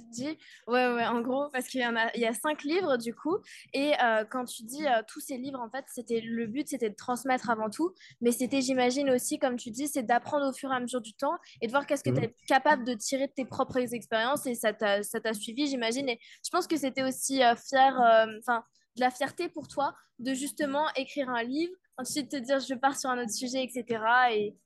dis 0.00 0.38
Ouais, 0.66 0.92
ouais, 0.92 1.06
en 1.06 1.20
gros, 1.20 1.48
parce 1.52 1.66
qu'il 1.68 1.80
y, 1.80 1.86
en 1.86 1.96
a, 1.96 2.10
il 2.14 2.20
y 2.20 2.26
a 2.26 2.32
cinq 2.32 2.62
livres 2.62 2.96
du 2.96 3.14
coup. 3.14 3.38
Et 3.72 3.92
euh, 4.02 4.24
quand 4.24 4.44
tu 4.44 4.62
dis 4.64 4.86
euh, 4.86 5.02
tous 5.06 5.20
ces 5.20 5.36
livres, 5.36 5.60
en 5.60 5.70
fait, 5.70 5.84
c'était 5.88 6.20
le 6.20 6.46
but, 6.46 6.68
c'était 6.68 6.90
de 6.90 6.94
transmettre 6.94 7.50
avant 7.50 7.70
tout. 7.70 7.94
Mais 8.20 8.32
c'était, 8.32 8.60
j'imagine 8.60 9.10
aussi, 9.10 9.38
comme 9.38 9.56
tu 9.56 9.70
dis, 9.70 9.88
c'est 9.88 10.02
d'apprendre 10.02 10.48
au 10.48 10.52
fur 10.52 10.70
et 10.72 10.74
à 10.74 10.80
mesure 10.80 11.00
du 11.00 11.14
temps 11.14 11.36
et 11.60 11.66
de 11.66 11.72
voir 11.72 11.86
qu'est-ce 11.86 12.04
que 12.04 12.10
tu 12.10 12.24
es 12.24 12.28
mhm. 12.28 12.34
capable 12.48 12.84
de 12.84 12.94
tirer 12.94 13.26
de 13.26 13.32
tes 13.32 13.44
propres 13.44 13.94
expériences. 13.94 14.46
Et 14.46 14.54
ça 14.54 14.72
t'a 14.72 15.34
suivi, 15.34 15.66
j'imagine. 15.66 16.08
Et 16.08 16.18
je 16.44 16.50
pense 16.50 16.66
que 16.66 16.76
c'était 16.76 17.02
aussi 17.02 17.42
euh, 17.42 17.54
fier, 17.56 17.92
enfin, 18.40 18.64
de 18.96 19.00
la 19.00 19.10
fierté 19.10 19.48
pour 19.48 19.68
toi 19.68 19.94
de 20.18 20.34
justement 20.34 20.86
écrire 20.96 21.28
un 21.28 21.42
livre, 21.42 21.72
ensuite 21.96 22.30
te 22.30 22.36
dire 22.36 22.60
je 22.60 22.74
pars 22.74 22.96
sur 22.96 23.10
un 23.10 23.20
autre 23.20 23.32
sujet, 23.32 23.64
etc. 23.64 24.02
Et, 24.32 24.56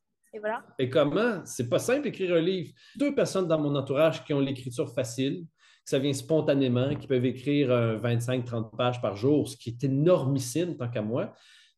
et 0.78 0.90
comment? 0.90 1.40
C'est 1.44 1.68
pas 1.68 1.78
simple 1.78 2.02
d'écrire 2.02 2.34
un 2.34 2.40
livre. 2.40 2.72
Deux 2.96 3.14
personnes 3.14 3.48
dans 3.48 3.58
mon 3.58 3.74
entourage 3.74 4.24
qui 4.24 4.34
ont 4.34 4.40
l'écriture 4.40 4.92
facile, 4.92 5.46
ça 5.84 5.98
vient 5.98 6.12
spontanément, 6.12 6.94
qui 6.96 7.06
peuvent 7.06 7.24
écrire 7.24 7.68
25-30 7.68 8.76
pages 8.76 9.00
par 9.00 9.16
jour, 9.16 9.48
ce 9.48 9.56
qui 9.56 9.70
est 9.70 9.84
énormissime 9.84 10.76
tant 10.76 10.88
qu'à 10.88 11.02
moi. 11.02 11.32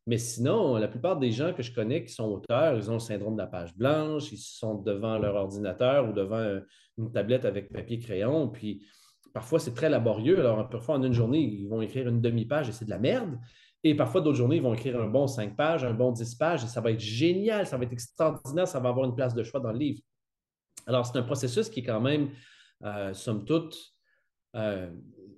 Mais 0.07 0.17
sinon, 0.17 0.77
la 0.77 0.87
plupart 0.87 1.17
des 1.17 1.31
gens 1.31 1.53
que 1.53 1.61
je 1.61 1.71
connais 1.71 2.03
qui 2.03 2.11
sont 2.11 2.25
auteurs, 2.25 2.75
ils 2.75 2.89
ont 2.89 2.95
le 2.95 2.99
syndrome 2.99 3.35
de 3.35 3.41
la 3.41 3.47
page 3.47 3.75
blanche, 3.75 4.31
ils 4.31 4.39
sont 4.39 4.75
devant 4.81 5.19
leur 5.19 5.35
ordinateur 5.35 6.09
ou 6.09 6.13
devant 6.13 6.59
une 6.97 7.11
tablette 7.11 7.45
avec 7.45 7.71
papier 7.71 7.99
crayon, 7.99 8.49
puis 8.49 8.83
parfois 9.33 9.59
c'est 9.59 9.75
très 9.75 9.89
laborieux. 9.89 10.39
Alors, 10.39 10.67
parfois 10.67 10.95
en 10.95 11.03
une 11.03 11.13
journée, 11.13 11.41
ils 11.41 11.67
vont 11.67 11.81
écrire 11.81 12.07
une 12.07 12.21
demi-page 12.21 12.69
et 12.69 12.71
c'est 12.71 12.85
de 12.85 12.89
la 12.89 12.97
merde. 12.97 13.37
Et 13.83 13.95
parfois, 13.95 14.21
d'autres 14.21 14.37
journées, 14.37 14.57
ils 14.57 14.61
vont 14.61 14.73
écrire 14.73 14.99
un 15.01 15.07
bon 15.07 15.27
5 15.27 15.55
pages, 15.55 15.83
un 15.83 15.93
bon 15.93 16.11
10 16.11 16.35
pages, 16.35 16.63
et 16.63 16.67
ça 16.67 16.81
va 16.81 16.91
être 16.91 16.99
génial, 16.99 17.65
ça 17.65 17.77
va 17.77 17.83
être 17.83 17.93
extraordinaire, 17.93 18.67
ça 18.67 18.79
va 18.79 18.89
avoir 18.89 19.05
une 19.05 19.15
place 19.15 19.33
de 19.33 19.43
choix 19.43 19.59
dans 19.59 19.71
le 19.71 19.77
livre. 19.77 20.01
Alors, 20.85 21.05
c'est 21.05 21.17
un 21.17 21.23
processus 21.23 21.69
qui 21.69 21.79
est 21.79 21.83
quand 21.83 22.01
même, 22.01 22.29
euh, 22.83 23.13
somme 23.13 23.45
toute, 23.45 23.77
euh, 24.55 24.89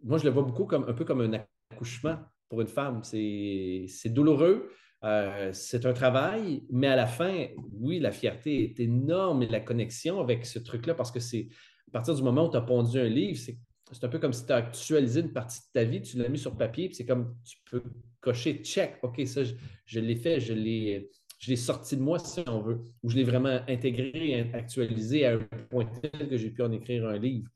moi, 0.03 0.17
je 0.17 0.23
le 0.23 0.29
vois 0.31 0.43
beaucoup 0.43 0.65
comme 0.65 0.85
un 0.87 0.93
peu 0.93 1.05
comme 1.05 1.21
un 1.21 1.45
accouchement 1.71 2.17
pour 2.49 2.61
une 2.61 2.67
femme. 2.67 3.01
C'est 3.03 4.09
douloureux, 4.09 4.69
euh, 5.03 5.51
c'est 5.53 5.85
un 5.85 5.93
travail, 5.93 6.63
mais 6.69 6.87
à 6.87 6.95
la 6.95 7.07
fin, 7.07 7.47
oui, 7.73 7.99
la 7.99 8.11
fierté 8.11 8.63
est 8.63 8.79
énorme 8.79 9.43
et 9.43 9.47
la 9.47 9.59
connexion 9.59 10.19
avec 10.19 10.45
ce 10.45 10.59
truc-là, 10.59 10.95
parce 10.95 11.11
que 11.11 11.19
c'est 11.19 11.49
à 11.87 11.91
partir 11.91 12.15
du 12.15 12.23
moment 12.23 12.47
où 12.47 12.51
tu 12.51 12.57
as 12.57 12.61
pondu 12.61 12.99
un 12.99 13.09
livre, 13.09 13.37
c'est 13.37 14.03
un 14.03 14.07
peu 14.07 14.19
comme 14.19 14.33
si 14.33 14.45
tu 14.45 14.53
as 14.53 14.57
actualisé 14.57 15.21
une 15.21 15.33
partie 15.33 15.59
de 15.59 15.71
ta 15.73 15.83
vie, 15.83 16.01
tu 16.01 16.17
l'as 16.17 16.29
mis 16.29 16.37
sur 16.37 16.55
papier, 16.55 16.87
puis 16.87 16.95
c'est 16.95 17.05
comme 17.05 17.35
tu 17.43 17.57
peux 17.69 17.83
cocher 18.21 18.61
check. 18.63 18.97
OK, 19.01 19.21
ça, 19.25 19.41
je, 19.85 19.99
l'ai 19.99 20.15
fait, 20.15 20.39
je 20.39 20.53
l'ai, 20.53 21.55
sorti 21.55 21.97
de 21.97 22.01
moi 22.01 22.19
si 22.19 22.41
on 22.47 22.61
veut, 22.61 22.81
ou 23.03 23.09
je 23.09 23.15
l'ai 23.15 23.23
vraiment 23.23 23.59
intégré, 23.67 24.49
actualisé 24.53 25.25
à 25.25 25.33
un 25.33 25.39
point 25.69 25.85
tel 25.85 26.29
que 26.29 26.37
j'ai 26.37 26.51
pu 26.51 26.61
en 26.61 26.71
écrire 26.71 27.07
un 27.07 27.17
livre. 27.17 27.49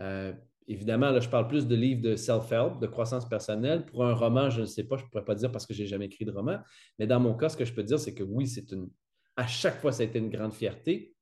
Euh, 0.00 0.32
évidemment, 0.66 1.10
là, 1.10 1.20
je 1.20 1.28
parle 1.28 1.48
plus 1.48 1.66
de 1.66 1.76
livres 1.76 2.02
de 2.02 2.16
self-help, 2.16 2.80
de 2.80 2.86
croissance 2.86 3.28
personnelle. 3.28 3.84
Pour 3.86 4.04
un 4.04 4.14
roman, 4.14 4.50
je 4.50 4.62
ne 4.62 4.66
sais 4.66 4.84
pas, 4.84 4.96
je 4.96 5.04
ne 5.04 5.08
pourrais 5.08 5.24
pas 5.24 5.34
dire 5.34 5.52
parce 5.52 5.66
que 5.66 5.74
je 5.74 5.82
n'ai 5.82 5.88
jamais 5.88 6.06
écrit 6.06 6.24
de 6.24 6.32
roman. 6.32 6.58
Mais 6.98 7.06
dans 7.06 7.20
mon 7.20 7.34
cas, 7.34 7.48
ce 7.48 7.56
que 7.56 7.64
je 7.64 7.72
peux 7.72 7.84
dire, 7.84 7.98
c'est 7.98 8.14
que 8.14 8.22
oui, 8.22 8.46
c'est 8.46 8.70
une. 8.72 8.88
À 9.36 9.46
chaque 9.46 9.80
fois, 9.80 9.92
ça 9.92 10.02
a 10.02 10.06
été 10.06 10.18
une 10.18 10.30
grande 10.30 10.54
fierté. 10.54 11.14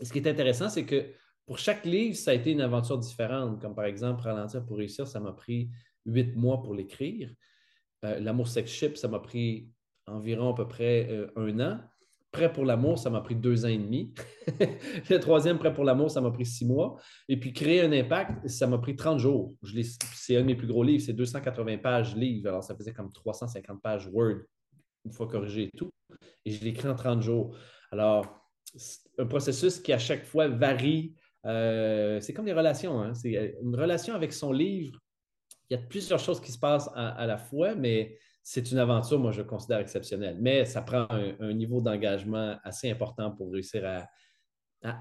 Ce 0.00 0.12
qui 0.12 0.18
est 0.18 0.28
intéressant, 0.28 0.68
c'est 0.68 0.84
que 0.84 1.12
pour 1.46 1.58
chaque 1.58 1.84
livre, 1.84 2.16
ça 2.16 2.32
a 2.32 2.34
été 2.34 2.50
une 2.50 2.60
aventure 2.60 2.98
différente. 2.98 3.60
Comme 3.60 3.74
par 3.74 3.84
exemple, 3.84 4.22
Ralentir 4.22 4.64
pour 4.64 4.78
réussir, 4.78 5.06
ça 5.06 5.20
m'a 5.20 5.32
pris 5.32 5.70
huit 6.06 6.34
mois 6.34 6.62
pour 6.62 6.74
l'écrire. 6.74 7.32
Euh, 8.04 8.20
L'amour 8.20 8.48
sex 8.48 8.70
ship, 8.70 8.96
ça 8.96 9.08
m'a 9.08 9.18
pris 9.18 9.68
environ 10.06 10.52
à 10.52 10.54
peu 10.54 10.66
près 10.66 11.08
euh, 11.10 11.30
un 11.36 11.60
an. 11.60 11.80
Prêt 12.30 12.50
pour 12.50 12.64
l'amour, 12.64 12.98
ça 12.98 13.10
m'a 13.10 13.20
pris 13.20 13.36
deux 13.36 13.66
ans 13.66 13.68
et 13.68 13.76
demi. 13.76 14.14
le 15.10 15.18
troisième, 15.18 15.58
Prêt 15.58 15.74
pour 15.74 15.84
l'amour, 15.84 16.10
ça 16.10 16.20
m'a 16.22 16.30
pris 16.30 16.46
six 16.46 16.64
mois. 16.64 16.96
Et 17.28 17.38
puis, 17.38 17.52
Créer 17.52 17.82
un 17.82 17.92
impact, 17.92 18.48
ça 18.48 18.66
m'a 18.66 18.78
pris 18.78 18.96
30 18.96 19.18
jours. 19.18 19.54
C'est 20.14 20.36
un 20.36 20.40
de 20.40 20.46
mes 20.46 20.54
plus 20.54 20.66
gros 20.66 20.82
livres, 20.82 21.04
c'est 21.04 21.12
280 21.12 21.78
pages 21.78 22.16
livre. 22.16 22.48
Alors, 22.48 22.64
ça 22.64 22.74
faisait 22.74 22.94
comme 22.94 23.12
350 23.12 23.82
pages 23.82 24.08
Word, 24.10 24.38
une 25.04 25.12
fois 25.12 25.28
corrigé 25.28 25.64
et 25.64 25.76
tout. 25.76 25.90
Et 26.46 26.52
je 26.52 26.64
l'ai 26.64 26.70
écrit 26.70 26.88
en 26.88 26.94
30 26.94 27.20
jours. 27.20 27.54
Alors, 27.90 28.24
c'est 28.74 29.00
un 29.18 29.26
processus 29.26 29.78
qui, 29.78 29.92
à 29.92 29.98
chaque 29.98 30.24
fois, 30.24 30.48
varie 30.48 31.14
euh, 31.46 32.20
c'est 32.20 32.32
comme 32.32 32.44
des 32.44 32.52
relations. 32.52 33.00
Hein. 33.00 33.14
C'est 33.14 33.36
euh, 33.36 33.48
une 33.62 33.74
relation 33.74 34.14
avec 34.14 34.32
son 34.32 34.52
livre. 34.52 34.98
Il 35.70 35.74
y 35.74 35.80
a 35.80 35.82
plusieurs 35.82 36.18
choses 36.18 36.40
qui 36.40 36.52
se 36.52 36.58
passent 36.58 36.90
à, 36.94 37.26
la 37.26 37.38
fois, 37.38 37.74
mais 37.74 38.18
c'est 38.42 38.70
une 38.72 38.78
aventure, 38.78 39.18
moi, 39.18 39.32
je 39.32 39.42
considère 39.42 39.78
exceptionnelle. 39.78 40.36
Mais 40.40 40.64
ça 40.64 40.82
prend 40.82 41.06
un, 41.10 41.52
niveau 41.52 41.80
d'engagement 41.80 42.56
assez 42.64 42.90
important 42.90 43.30
pour 43.30 43.52
réussir 43.52 43.84
à, 43.86 44.08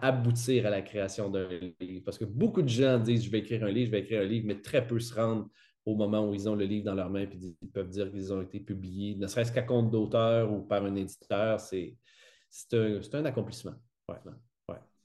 aboutir 0.02 0.68
à 0.68 0.70
la 0.70 0.82
création 0.82 1.30
d'un 1.30 1.48
livre. 1.80 2.04
Parce 2.06 2.18
que 2.18 2.26
beaucoup 2.26 2.62
de 2.62 2.70
gens 2.70 3.00
disent 3.00 3.26
je 3.26 3.32
vais 3.32 3.40
écrire 3.40 3.64
un 3.64 3.72
livre, 3.72 3.88
je 3.88 3.92
vais 3.92 4.02
écrire 4.02 4.22
un 4.22 4.26
livre, 4.26 4.46
mais 4.48 4.62
très 4.62 4.86
peu 4.86 5.00
se 5.00 5.14
rendent 5.14 5.48
au 5.86 5.96
moment 5.96 6.28
où 6.28 6.34
ils 6.34 6.48
ont 6.48 6.56
le 6.56 6.66
livre 6.66 6.86
dans 6.86 6.94
leurs 6.94 7.10
mains 7.10 7.22
et 7.22 7.30
ils 7.62 7.72
peuvent 7.72 7.90
dire 7.90 8.12
qu'ils 8.12 8.32
ont 8.32 8.42
été 8.42 8.60
publiés, 8.60 9.16
ne 9.16 9.26
serait-ce 9.26 9.52
qu'à 9.52 9.64
compte 9.64 9.90
d'auteur 9.90 10.52
ou 10.52 10.62
par 10.62 10.86
un 10.86 10.96
éditeur. 10.96 11.60
C'est 11.60 11.98
un, 12.74 13.00
un, 13.14 13.26
accomplissement. 13.26 13.74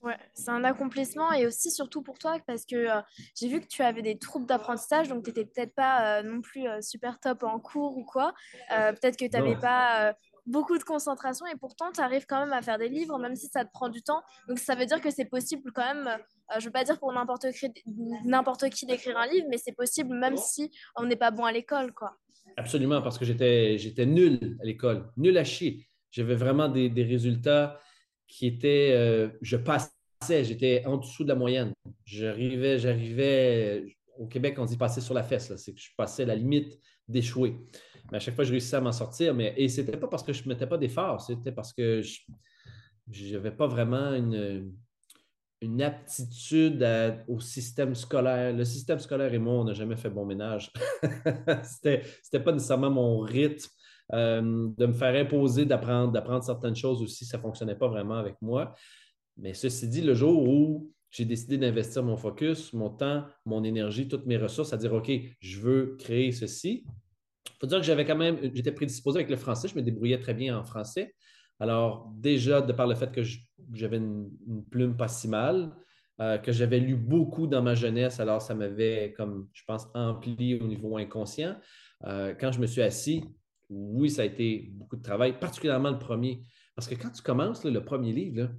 Ouais, 0.07 0.17
c'est 0.35 0.51
un 0.51 0.63
accomplissement 0.63 1.33
et 1.33 1.49
aussi 1.49 1.73
surtout 1.73 2.01
pour 2.01 2.17
toi 2.21 2.39
parce 2.47 2.65
que 2.65 2.77
euh, 2.77 3.01
j'ai 3.37 3.49
vu 3.49 3.61
que 3.61 3.67
tu 3.67 3.83
avais 3.83 4.03
des 4.03 4.17
troubles 4.17 4.47
d'apprentissage, 4.47 5.09
donc 5.09 5.25
tu 5.25 5.31
n'étais 5.31 5.45
peut-être 5.45 5.75
pas 5.75 6.21
euh, 6.21 6.23
non 6.23 6.43
plus 6.43 6.69
euh, 6.69 6.81
super 6.81 7.19
top 7.19 7.43
en 7.43 7.59
cours 7.59 7.99
ou 7.99 8.05
quoi. 8.05 8.33
peut-être 8.69 9.17
que 9.17 9.25
tu 9.25 9.31
n'avais 9.33 9.57
pas 9.57 10.15
beaucoup 10.47 10.79
de 10.79 10.85
concentration 10.85 11.45
et 11.47 11.57
pourtant 11.59 11.91
tu 11.91 12.01
arrives 12.01 12.25
quand 12.25 12.39
même 12.39 12.53
à 12.53 12.63
faire 12.63 12.79
des 12.79 12.89
livres, 12.89 13.19
même 13.19 13.35
si 13.35 13.49
ça 13.49 13.65
te 13.65 13.71
prend 13.73 13.89
du 13.89 14.01
temps. 14.01 14.23
Donc 14.47 14.61
ça 14.61 14.77
veut 14.77 14.87
dire 14.87 15.01
que 15.01 15.11
c'est 15.11 15.25
possible 15.25 15.73
quand 15.75 15.93
même, 15.93 16.09
je 16.53 16.61
ne 16.61 16.65
veux 16.67 16.71
pas 16.71 16.85
dire 16.85 17.01
pour 17.01 17.13
n'importe 17.13 17.51
qui 18.71 18.87
d'écrire 18.87 19.19
un 19.19 19.27
livre, 19.27 19.49
mais 19.51 19.59
c'est 19.59 19.75
possible 19.75 20.15
même 20.17 20.37
si 20.37 20.71
on 20.95 21.05
n'est 21.05 21.17
pas 21.17 21.33
bon 21.33 21.45
à 21.45 21.51
l'école. 21.51 21.93
quoi. 21.93 22.17
Absolument, 22.57 23.03
parce 23.03 23.19
que 23.19 23.25
j'étais 23.25 24.07
nul 24.07 24.57
à 24.63 24.65
l'école, 24.65 25.11
nul 25.17 25.37
à 25.37 25.43
chier. 25.43 25.89
J'avais 26.13 26.37
vraiment 26.37 26.69
des, 26.69 26.91
des 26.91 27.03
résultats 27.03 27.81
qui 28.29 28.47
étaient, 28.47 29.31
je 29.43 29.57
passe 29.57 29.96
j'étais 30.29 30.85
en 30.87 30.97
dessous 30.97 31.25
de 31.25 31.29
la 31.29 31.35
moyenne. 31.35 31.73
J'arrivais, 32.05 32.79
j'arrivais, 32.79 33.97
au 34.19 34.27
Québec, 34.27 34.57
on 34.59 34.65
dit 34.65 34.77
passer 34.77 35.01
sur 35.01 35.15
la 35.15 35.23
fesse, 35.23 35.55
c'est 35.57 35.75
que 35.75 35.81
je 35.81 35.91
passais 35.97 36.25
la 36.25 36.35
limite 36.35 36.79
d'échouer. 37.09 37.57
Mais 38.11 38.17
à 38.17 38.21
chaque 38.21 38.35
fois, 38.35 38.45
je 38.45 38.51
réussissais 38.53 38.77
à 38.77 38.81
m'en 38.81 38.93
sortir. 38.93 39.35
Mais, 39.35 39.55
et 39.57 39.69
ce 39.69 39.81
n'était 39.81 39.97
pas 39.97 40.09
parce 40.09 40.23
que 40.23 40.33
je 40.33 40.43
ne 40.45 40.49
mettais 40.49 40.67
pas 40.67 40.79
d'efforts, 40.79 41.21
c'était 41.21 41.53
parce 41.53 41.73
que 41.73 42.03
je 43.11 43.33
n'avais 43.35 43.51
pas 43.51 43.67
vraiment 43.67 44.13
une, 44.15 44.73
une 45.61 45.83
aptitude 45.83 46.87
au 47.29 47.41
système 47.41 47.95
scolaire. 47.95 48.53
Le 48.53 48.65
système 48.65 48.99
scolaire 48.99 49.33
et 49.33 49.39
moi, 49.39 49.55
on 49.55 49.65
n'a 49.65 49.73
jamais 49.73 49.97
fait 49.97 50.11
bon 50.11 50.25
ménage. 50.25 50.73
c'était, 51.63 52.03
c'était 52.23 52.41
pas 52.41 52.53
nécessairement 52.53 52.91
mon 52.91 53.21
rythme. 53.21 53.69
Euh, 54.13 54.69
de 54.79 54.87
me 54.87 54.93
faire 54.93 55.17
imposer 55.17 55.65
d'apprendre, 55.65 56.13
d'apprendre 56.13 56.45
certaines 56.45 56.77
choses 56.77 57.03
aussi, 57.03 57.25
ça 57.25 57.39
ne 57.39 57.43
fonctionnait 57.43 57.75
pas 57.75 57.89
vraiment 57.89 58.15
avec 58.15 58.37
moi. 58.41 58.73
Mais 59.37 59.55
ceci 59.55 59.89
dit, 59.89 60.01
le 60.01 60.15
jour 60.15 60.49
où 60.49 60.93
j'ai 61.11 61.25
décidé 61.25 61.59
d'investir 61.59 62.03
mon 62.03 62.17
focus, 62.17 62.73
mon 62.73 62.91
temps, 62.91 63.25
mon 63.45 63.65
énergie, 63.65 64.09
toutes 64.09 64.27
mes 64.27 64.37
ressources 64.37 64.73
à 64.73 64.77
dire 64.77 64.93
OK, 64.93 65.11
je 65.41 65.61
veux 65.61 65.97
créer 65.99 66.33
ceci, 66.33 66.85
il 66.87 67.59
faut 67.61 67.67
dire 67.67 67.79
que 67.79 67.87
j'avais 67.87 68.05
quand 68.05 68.17
même, 68.17 68.39
j'étais 68.55 68.73
prédisposé 68.73 69.19
avec 69.19 69.31
le 69.31 69.37
français, 69.37 69.69
je 69.69 69.77
me 69.77 69.83
débrouillais 69.83 70.19
très 70.19 70.35
bien 70.35 70.59
en 70.59 70.65
français. 70.65 71.15
Alors, 71.59 72.13
déjà, 72.17 72.61
de 72.61 72.73
par 72.73 72.87
le 72.87 72.95
fait 72.95 73.11
que 73.13 73.23
j'avais 73.73 73.97
une, 73.97 74.31
plume 74.71 74.97
pas 74.97 75.09
si 75.09 75.27
mal, 75.27 75.75
euh, 76.21 76.37
que 76.39 76.53
j'avais 76.53 76.81
lu 76.81 76.97
beaucoup 76.97 77.47
dans 77.47 77.63
ma 77.63 77.75
jeunesse, 77.75 78.21
alors 78.21 78.43
ça 78.43 78.55
m'avait, 78.55 79.15
comme 79.17 79.49
je 79.55 79.63
pense, 79.67 79.87
empli 79.95 80.59
au 80.61 80.67
niveau 80.67 80.99
inconscient. 80.99 81.57
Euh, 82.05 82.35
quand 82.39 82.53
je 82.53 82.61
me 82.61 82.67
suis 82.67 82.83
assis, 82.83 83.25
oui, 83.71 84.11
ça 84.11 84.23
a 84.23 84.25
été 84.27 84.71
beaucoup 84.75 84.97
de 84.97 85.03
travail, 85.03 85.39
particulièrement 85.39 85.91
le 85.91 85.99
premier. 85.99 86.43
Parce 86.75 86.89
que 86.89 86.95
quand 86.95 87.11
tu 87.11 87.23
commences 87.23 87.65
le 87.65 87.83
premier 87.83 88.13
livre, 88.13 88.51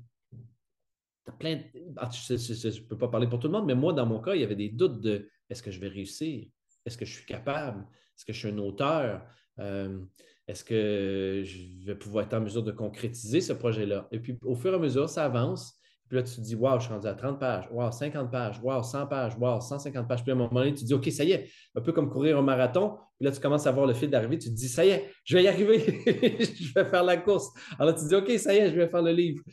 ah, 1.98 2.10
je 2.12 2.34
ne 2.68 2.88
peux 2.88 2.98
pas 2.98 3.08
parler 3.08 3.28
pour 3.28 3.40
tout 3.40 3.48
le 3.48 3.54
monde, 3.54 3.66
mais 3.66 3.76
moi, 3.76 3.94
dans 3.94 4.06
mon 4.06 4.20
cas, 4.20 4.36
il 4.36 4.42
y 4.42 4.44
avait 4.44 4.56
des 4.56 4.70
doutes 4.70 5.02
de 5.02 5.30
est-ce 5.50 5.62
que 5.62 5.72
je 5.72 5.80
vais 5.80 5.88
réussir? 5.88 6.48
Est-ce 6.86 6.98
que 6.98 7.06
je 7.06 7.14
suis 7.14 7.26
capable? 7.26 7.82
Est-ce 8.16 8.26
que 8.26 8.34
je 8.34 8.40
suis 8.40 8.50
un 8.50 8.58
auteur? 8.58 9.26
Euh, 9.60 10.00
est-ce 10.48 10.64
que 10.64 11.44
je 11.46 11.86
vais 11.86 11.96
pouvoir 11.96 12.26
être 12.26 12.34
en 12.34 12.42
mesure 12.42 12.64
de 12.64 12.72
concrétiser 12.72 13.42
ce 13.42 13.54
projet-là? 13.54 14.08
Et 14.12 14.20
puis, 14.20 14.38
au 14.44 14.56
fur 14.56 14.72
et 14.72 14.76
à 14.76 14.80
mesure, 14.80 15.10
ça 15.10 15.26
avance. 15.26 15.77
Puis 16.08 16.18
là, 16.18 16.24
tu 16.24 16.36
te 16.36 16.42
dis, 16.42 16.56
waouh, 16.56 16.80
je 16.80 16.86
suis 16.86 16.94
rendu 16.94 17.08
à 17.08 17.14
30 17.14 17.40
pages, 17.40 17.68
waouh, 17.72 17.92
50 17.92 18.32
pages, 18.32 18.60
waouh, 18.64 18.84
100 18.84 19.08
pages, 19.08 19.38
waouh, 19.38 19.60
150 19.60 20.08
pages. 20.08 20.24
Puis 20.24 20.32
à 20.32 20.36
un 20.36 20.38
moment 20.38 20.54
donné, 20.54 20.74
tu 20.74 20.82
te 20.82 20.86
dis, 20.86 20.94
OK, 20.94 21.12
ça 21.12 21.24
y 21.24 21.32
est, 21.32 21.50
un 21.76 21.82
peu 21.82 21.92
comme 21.92 22.10
courir 22.10 22.38
un 22.38 22.42
marathon. 22.42 22.98
Puis 23.20 23.26
là, 23.26 23.32
tu 23.32 23.40
commences 23.40 23.68
à 23.68 23.72
voir 23.72 23.88
le 23.88 23.94
fil 23.94 24.10
d'arrivée, 24.10 24.38
tu 24.38 24.50
te 24.50 24.56
dis, 24.56 24.70
ça 24.70 24.86
y 24.86 24.90
est, 24.90 25.12
je 25.24 25.36
vais 25.36 25.44
y 25.44 25.48
arriver, 25.48 25.80
je 26.06 26.74
vais 26.74 26.86
faire 26.86 27.04
la 27.04 27.18
course. 27.18 27.50
Alors 27.78 27.96
tu 27.96 28.04
te 28.04 28.08
dis, 28.08 28.16
OK, 28.16 28.40
ça 28.40 28.54
y 28.54 28.58
est, 28.58 28.70
je 28.70 28.76
vais 28.76 28.88
faire 28.88 29.02
le 29.02 29.12
livre. 29.12 29.44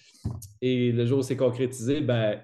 Et 0.61 0.93
le 0.93 1.07
jour 1.07 1.21
où 1.21 1.23
c'est 1.23 1.37
concrétisé, 1.37 2.01
ben, 2.01 2.41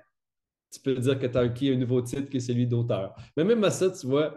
tu 0.73 0.81
peux 0.81 0.95
dire 0.95 1.19
que 1.19 1.27
tu 1.27 1.37
as 1.37 1.41
acquis 1.41 1.71
un 1.71 1.77
nouveau 1.77 2.01
titre 2.01 2.29
qui 2.29 2.39
est 2.39 2.41
celui 2.41 2.67
d'auteur. 2.67 3.15
Mais 3.37 3.45
même 3.45 3.63
à 3.65 3.71
ça, 3.71 3.91
tu 3.91 4.07
vois, 4.07 4.37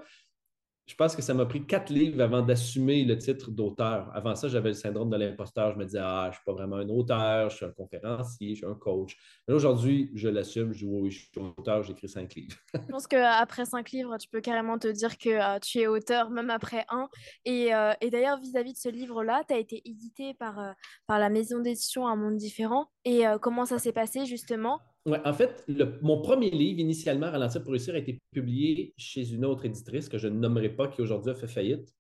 je 0.86 0.96
pense 0.96 1.16
que 1.16 1.22
ça 1.22 1.34
m'a 1.34 1.46
pris 1.46 1.66
quatre 1.66 1.90
livres 1.90 2.22
avant 2.22 2.42
d'assumer 2.42 3.06
le 3.06 3.18
titre 3.18 3.52
d'auteur. 3.52 4.12
Avant 4.14 4.36
ça, 4.36 4.50
j'avais 4.50 4.70
le 4.70 4.76
syndrome 4.76 5.10
de 5.10 5.16
l'imposteur. 5.16 5.72
Je 5.72 5.78
me 5.78 5.86
disais, 5.86 6.02
ah, 6.02 6.24
je 6.26 6.30
ne 6.30 6.34
suis 6.34 6.44
pas 6.46 6.52
vraiment 6.52 6.76
un 6.76 6.90
auteur, 6.90 7.50
je 7.50 7.56
suis 7.56 7.66
un 7.66 7.72
conférencier, 7.72 8.50
je 8.50 8.56
suis 8.56 8.66
un 8.66 8.76
coach. 8.76 9.16
Mais 9.48 9.54
aujourd'hui, 9.54 10.12
je 10.14 10.28
l'assume, 10.28 10.74
je 10.74 10.80
dis, 10.80 10.86
oui, 10.86 11.10
je 11.10 11.20
suis 11.20 11.32
auteur, 11.58 11.84
j'écris 11.84 12.10
cinq 12.10 12.36
livres. 12.36 12.58
je 12.74 12.92
pense 12.92 13.08
qu'après 13.08 13.66
cinq 13.66 13.92
livres, 13.92 14.18
tu 14.18 14.28
peux 14.28 14.42
carrément 14.42 14.78
te 14.78 14.90
dire 14.90 15.18
que 15.18 15.30
euh, 15.30 15.60
tu 15.60 15.80
es 15.80 15.88
auteur, 15.88 16.30
même 16.30 16.50
après 16.50 16.86
un. 16.90 17.08
Et, 17.46 17.74
euh, 17.74 17.94
et 18.02 18.10
d'ailleurs, 18.10 18.40
vis-à-vis 18.40 18.74
de 18.74 18.78
ce 18.78 18.90
livre-là, 18.90 19.44
tu 19.48 19.54
as 19.54 19.60
été 19.60 19.82
édité 19.86 20.34
par, 20.34 20.60
euh, 20.60 20.72
par 21.08 21.18
la 21.18 21.30
maison 21.30 21.60
d'édition 21.60 22.08
Un 22.08 22.18
Monde 22.18 22.36
Différent. 22.36 22.88
Et 23.06 23.24
comment 23.42 23.66
ça 23.66 23.80
s'est 23.80 23.92
passé, 23.92 24.26
justement? 24.26 24.80
Ouais, 25.06 25.20
en 25.26 25.34
fait, 25.34 25.66
mon 26.02 26.22
premier 26.22 26.50
livre, 26.50 26.80
initialement, 26.80 27.30
Ralentir 27.30 27.62
pour 27.62 27.72
réussir, 27.74 27.94
a 27.94 27.98
été 27.98 28.22
publié 28.32 28.94
chez 28.98 29.34
une 29.34 29.44
autre 29.44 29.66
éditrice 29.66 30.08
que 30.08 30.18
je 30.18 30.28
ne 30.30 30.40
nommerai 30.40 30.70
pas, 30.70 30.88
qui 30.88 31.02
aujourd'hui 31.02 31.32
a 31.32 31.36
fait 31.36 31.48
faillite. 31.48 31.94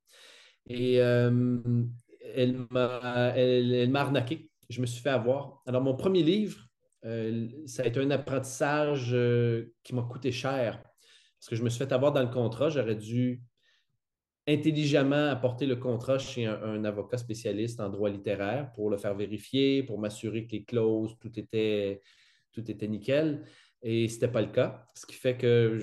Et 0.69 1.01
euh, 1.01 1.59
elle 2.33 2.65
m'a 2.69 3.99
arnaqué. 3.99 4.49
Je 4.69 4.79
me 4.79 4.85
suis 4.85 5.01
fait 5.01 5.09
avoir. 5.09 5.61
Alors, 5.65 5.81
mon 5.81 5.95
premier 5.95 6.23
livre, 6.23 6.65
euh, 7.03 7.49
ça 7.65 7.83
a 7.83 7.87
été 7.87 7.99
un 7.99 8.09
apprentissage 8.11 9.09
euh, 9.13 9.73
qui 9.83 9.93
m'a 9.93 10.03
coûté 10.03 10.31
cher. 10.31 10.81
Parce 11.39 11.49
que 11.49 11.55
je 11.57 11.63
me 11.63 11.69
suis 11.69 11.79
fait 11.79 11.91
avoir 11.91 12.13
dans 12.13 12.21
le 12.23 12.29
contrat. 12.29 12.69
J'aurais 12.69 12.95
dû 12.95 13.41
intelligemment 14.47 15.29
apporter 15.29 15.65
le 15.65 15.75
contrat 15.75 16.19
chez 16.19 16.45
un, 16.45 16.61
un, 16.61 16.85
avocat 16.85 17.17
spécialiste 17.17 17.81
en 17.81 17.89
droit 17.89 18.09
littéraire 18.09 18.71
pour 18.73 18.89
le 18.89 18.97
faire 18.97 19.15
vérifier, 19.15 19.83
pour 19.83 19.99
m'assurer 19.99 20.45
que 20.45 20.53
les 20.53 20.63
clauses, 20.63 21.17
tout 21.19 21.37
était 21.37 22.01
tout 22.53 22.69
était 22.69 22.87
nickel. 22.87 23.43
Et 23.81 24.07
ce 24.07 24.13
n'était 24.13 24.29
pas 24.29 24.41
le 24.41 24.51
cas. 24.51 24.87
Ce 24.95 25.05
qui 25.05 25.15
fait 25.15 25.35
que 25.37 25.79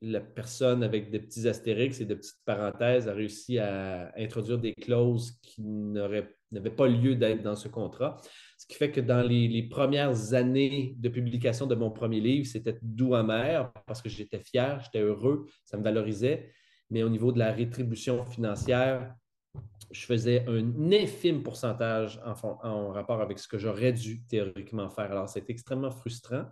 la 0.00 0.20
personne 0.20 0.82
avec 0.82 1.10
des 1.10 1.18
petits 1.18 1.48
astérix 1.48 2.00
et 2.00 2.04
de 2.04 2.14
petites 2.14 2.42
parenthèses 2.44 3.08
a 3.08 3.14
réussi 3.14 3.58
à 3.58 4.12
introduire 4.16 4.58
des 4.58 4.74
clauses 4.74 5.38
qui 5.40 5.62
n'avaient 5.62 6.70
pas 6.76 6.86
lieu 6.86 7.14
d'être 7.14 7.42
dans 7.42 7.56
ce 7.56 7.68
contrat. 7.68 8.16
Ce 8.58 8.66
qui 8.66 8.74
fait 8.74 8.90
que 8.90 9.00
dans 9.00 9.22
les, 9.22 9.62
premières 9.68 10.34
années 10.34 10.94
de 10.98 11.08
publication 11.08 11.66
de 11.66 11.74
mon 11.74 11.90
premier 11.90 12.20
livre, 12.20 12.46
c'était 12.46 12.78
doux 12.82 13.14
amer 13.14 13.72
parce 13.86 14.02
que 14.02 14.08
j'étais 14.08 14.40
fier, 14.40 14.80
j'étais 14.84 15.00
heureux, 15.00 15.46
ça 15.64 15.78
me 15.78 15.82
valorisait. 15.82 16.52
Mais 16.90 17.02
au 17.02 17.08
niveau 17.08 17.32
de 17.32 17.38
la 17.38 17.52
rétribution 17.52 18.24
financière, 18.26 19.14
je 19.94 20.06
faisais 20.06 20.44
un 20.48 20.92
infime 20.92 21.42
pourcentage 21.42 22.20
en, 22.24 22.88
rapport 22.90 23.20
avec 23.20 23.38
ce 23.38 23.46
que 23.46 23.58
j'aurais 23.58 23.92
dû 23.92 24.22
théoriquement 24.26 24.88
faire. 24.88 25.10
Alors, 25.12 25.28
c'était 25.28 25.52
extrêmement 25.52 25.90
frustrant. 25.90 26.44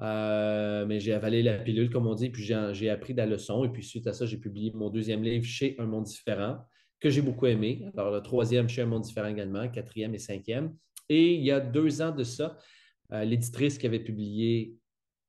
Euh, 0.00 0.86
mais 0.86 0.98
j'ai 0.98 1.12
avalé 1.12 1.42
la 1.42 1.58
pilule, 1.58 1.90
comme 1.90 2.06
on 2.06 2.14
dit, 2.14 2.30
puis 2.30 2.42
j'ai 2.42 2.90
appris 2.90 3.12
de 3.12 3.18
la 3.18 3.26
leçon. 3.26 3.64
Et 3.64 3.68
puis, 3.68 3.82
suite 3.82 4.06
à 4.06 4.14
ça, 4.14 4.24
j'ai 4.24 4.38
publié 4.38 4.72
mon 4.74 4.88
deuxième 4.88 5.22
livre 5.22 5.44
chez 5.44 5.76
Un 5.78 5.86
Monde 5.86 6.04
Différent, 6.04 6.58
que 7.00 7.10
j'ai 7.10 7.20
beaucoup 7.20 7.46
aimé. 7.46 7.84
Alors, 7.94 8.10
le 8.10 8.22
troisième 8.22 8.68
chez 8.68 8.80
Un 8.80 8.86
Monde 8.86 9.02
Différent 9.02 9.28
également, 9.28 9.68
quatrième 9.68 10.14
et 10.14 10.18
cinquième. 10.18 10.74
Et 11.10 11.34
il 11.34 11.42
y 11.42 11.50
a 11.50 11.60
deux 11.60 12.00
ans 12.00 12.12
de 12.12 12.24
ça, 12.24 12.56
euh, 13.12 13.24
l'éditrice 13.24 13.76
qui 13.76 13.86
avait 13.86 14.00
publié 14.00 14.76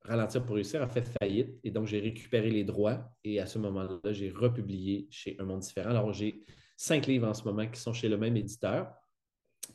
Ralentir 0.04 0.44
pour 0.44 0.56
réussir 0.56 0.82
a 0.82 0.88
fait 0.88 1.08
faillite. 1.20 1.60
Et 1.64 1.70
donc, 1.70 1.86
j'ai 1.86 2.00
récupéré 2.00 2.50
les 2.50 2.64
droits. 2.64 3.12
Et 3.24 3.40
à 3.40 3.46
ce 3.46 3.60
moment-là, 3.60 4.14
j'ai 4.14 4.32
republié 4.32 5.08
chez 5.12 5.36
Un 5.38 5.44
Monde 5.44 5.60
Différent. 5.60 5.92
Alors, 5.92 6.14
j'ai 6.14 6.44
cinq 6.82 7.06
livres 7.06 7.28
en 7.28 7.34
ce 7.36 7.44
moment 7.44 7.68
qui 7.68 7.80
sont 7.80 7.94
chez 7.94 8.10
le 8.10 8.18
même 8.18 8.36
éditeur. 8.36 8.92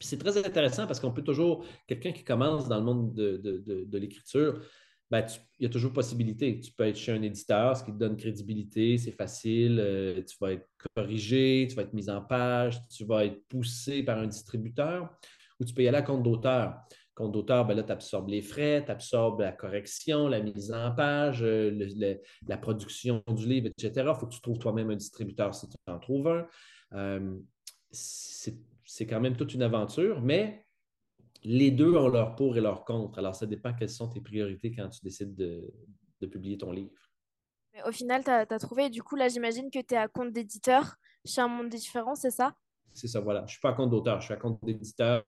C'est 0.00 0.18
très 0.18 0.44
intéressant 0.44 0.88
parce 0.88 0.98
qu'on 0.98 1.12
peut 1.12 1.22
toujours, 1.22 1.64
quelqu'un 1.86 2.10
qui 2.10 2.24
commence 2.24 2.68
dans 2.68 2.78
le 2.78 2.84
monde 2.84 3.14
de, 3.14 3.96
l'écriture, 3.96 4.60
ben, 5.08 5.24
il 5.60 5.62
y 5.62 5.66
a 5.66 5.68
toujours 5.68 5.92
possibilité. 5.92 6.58
Tu 6.58 6.72
peux 6.72 6.84
être 6.84 6.96
chez 6.96 7.12
un 7.12 7.22
éditeur, 7.22 7.76
ce 7.76 7.84
qui 7.84 7.92
te 7.92 7.96
donne 7.96 8.16
crédibilité, 8.16 8.98
c'est 8.98 9.12
facile, 9.12 9.78
euh, 9.78 10.20
tu 10.24 10.36
vas 10.40 10.54
être 10.54 10.68
corrigé, 10.96 11.68
tu 11.70 11.76
vas 11.76 11.82
être 11.82 11.94
mis 11.94 12.10
en 12.10 12.22
page, 12.22 12.80
tu 12.88 13.04
vas 13.04 13.24
être 13.24 13.40
poussé 13.46 14.02
par 14.02 14.18
un 14.18 14.26
distributeur, 14.26 15.08
ou 15.60 15.64
tu 15.64 15.72
peux 15.72 15.82
y 15.82 15.88
aller 15.88 15.98
à 15.98 16.02
compte 16.02 16.24
d'auteur. 16.24 16.74
Compte 17.14 17.32
d'auteur, 17.32 17.64
ben 17.66 17.74
là, 17.74 17.84
tu 17.84 17.92
absorbes 17.92 18.28
les 18.28 18.42
frais, 18.42 18.82
tu 18.84 18.90
absorbes 18.90 19.40
la 19.40 19.52
correction, 19.52 20.28
la 20.28 20.40
mise 20.40 20.72
en 20.72 20.90
page, 20.90 21.42
euh, 21.42 22.18
la 22.48 22.58
production 22.58 23.22
du 23.28 23.46
livre, 23.46 23.68
etc. 23.68 23.92
Il 23.96 24.18
faut 24.18 24.26
que 24.26 24.34
tu 24.34 24.40
trouves 24.40 24.58
toi-même 24.58 24.90
un 24.90 24.96
distributeur 24.96 25.54
si 25.54 25.68
tu 25.68 25.76
en 25.86 26.00
trouves 26.00 26.26
un. 26.26 26.46
Euh, 26.92 27.38
c'est 27.90 29.06
quand 29.06 29.20
même 29.20 29.36
toute 29.36 29.54
une 29.54 29.62
aventure, 29.62 30.20
mais 30.20 30.66
les 31.42 31.70
deux 31.70 31.96
ont 31.96 32.08
leur 32.08 32.34
pour 32.34 32.56
et 32.56 32.60
leur 32.60 32.84
contre. 32.84 33.18
Alors, 33.18 33.34
ça 33.34 33.46
dépend 33.46 33.72
quelles 33.74 33.90
sont 33.90 34.08
tes 34.08 34.20
priorités 34.20 34.74
quand 34.74 34.88
tu 34.88 35.00
décides 35.02 35.34
de, 35.34 35.72
publier 36.26 36.58
ton 36.58 36.72
livre. 36.72 36.92
au 37.86 37.92
final, 37.92 38.24
tu 38.24 38.30
as, 38.30 38.58
trouvé, 38.58 38.90
du 38.90 39.02
coup, 39.02 39.16
là, 39.16 39.28
j'imagine 39.28 39.70
que 39.70 39.78
tu 39.78 39.94
es 39.94 39.96
à 39.96 40.08
compte 40.08 40.32
d'éditeur 40.32 40.96
chez 41.24 41.40
un 41.40 41.48
monde 41.48 41.68
différent, 41.68 42.14
c'est 42.14 42.30
ça? 42.30 42.54
C'est 42.92 43.08
ça, 43.08 43.20
voilà. 43.20 43.40
Je 43.40 43.44
ne 43.44 43.50
suis 43.50 43.60
pas 43.60 43.70
à 43.70 43.72
compte 43.74 43.90
d'auteur, 43.90 44.20
je 44.20 44.26
suis 44.26 44.34
à 44.34 44.38
compte 44.38 44.58
d'éditeur. 44.64 45.22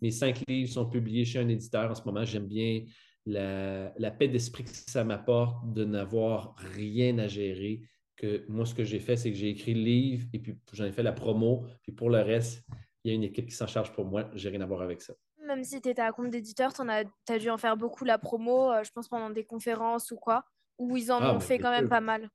Mes 0.00 0.10
cinq 0.10 0.42
livres 0.46 0.72
sont 0.72 0.88
publiés 0.88 1.24
chez 1.24 1.38
un 1.38 1.48
éditeur 1.48 1.90
en 1.90 1.94
ce 1.94 2.02
moment. 2.04 2.24
J'aime 2.24 2.46
bien 2.46 2.84
la, 3.24 3.92
la 3.98 4.10
paix 4.10 4.28
d'esprit 4.28 4.64
que 4.64 4.70
ça 4.70 5.04
m'apporte 5.04 5.72
de 5.72 5.84
n'avoir 5.84 6.54
rien 6.56 7.18
à 7.18 7.26
gérer 7.26 7.80
que 8.16 8.44
moi, 8.48 8.64
ce 8.66 8.74
que 8.74 8.84
j'ai 8.84 9.00
fait, 9.00 9.16
c'est 9.16 9.30
que 9.30 9.36
j'ai 9.36 9.48
écrit 9.48 9.74
le 9.74 9.82
livre 9.82 10.26
et 10.32 10.38
puis 10.38 10.56
j'en 10.72 10.84
ai 10.84 10.92
fait 10.92 11.02
la 11.02 11.12
promo. 11.12 11.66
Puis 11.82 11.92
pour 11.92 12.10
le 12.10 12.20
reste, 12.20 12.64
il 13.04 13.10
y 13.10 13.12
a 13.12 13.14
une 13.14 13.24
équipe 13.24 13.46
qui 13.46 13.54
s'en 13.54 13.66
charge 13.66 13.92
pour 13.92 14.04
moi. 14.04 14.30
J'ai 14.34 14.48
rien 14.48 14.60
à 14.60 14.66
voir 14.66 14.82
avec 14.82 15.02
ça. 15.02 15.14
Même 15.46 15.62
si 15.62 15.80
tu 15.80 15.90
étais 15.90 16.00
à 16.00 16.12
compte 16.12 16.30
d'éditeur, 16.30 16.72
tu 16.72 16.82
as, 16.82 17.04
as, 17.28 17.38
dû 17.38 17.50
en 17.50 17.58
faire 17.58 17.76
beaucoup 17.76 18.04
la 18.04 18.18
promo, 18.18 18.72
euh, 18.72 18.82
je 18.82 18.90
pense 18.92 19.08
pendant 19.08 19.28
des 19.28 19.44
conférences 19.44 20.10
ou 20.10 20.16
quoi, 20.16 20.44
où 20.78 20.96
ils 20.96 21.12
en 21.12 21.20
ah, 21.20 21.34
ont 21.34 21.40
fait 21.40 21.58
quand 21.58 21.70
même 21.70 21.88
pas 21.88 22.00
mal. 22.00 22.30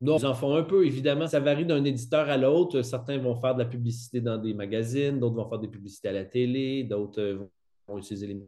Non, 0.00 0.16
ils 0.16 0.26
en 0.26 0.34
font 0.34 0.54
un 0.54 0.62
peu, 0.62 0.86
évidemment. 0.86 1.26
Ça 1.26 1.40
varie 1.40 1.66
d'un 1.66 1.82
éditeur 1.82 2.28
à 2.28 2.36
l'autre. 2.36 2.82
Certains 2.82 3.18
vont 3.18 3.34
faire 3.34 3.54
de 3.54 3.58
la 3.60 3.64
publicité 3.64 4.20
dans 4.20 4.38
des 4.38 4.54
magazines, 4.54 5.18
d'autres 5.18 5.34
vont 5.34 5.48
faire 5.48 5.58
des 5.58 5.68
publicités 5.68 6.08
à 6.08 6.12
la 6.12 6.24
télé, 6.24 6.84
d'autres 6.84 7.20
euh, 7.20 7.50
vont 7.88 7.98
utiliser 7.98 8.28
les 8.28 8.40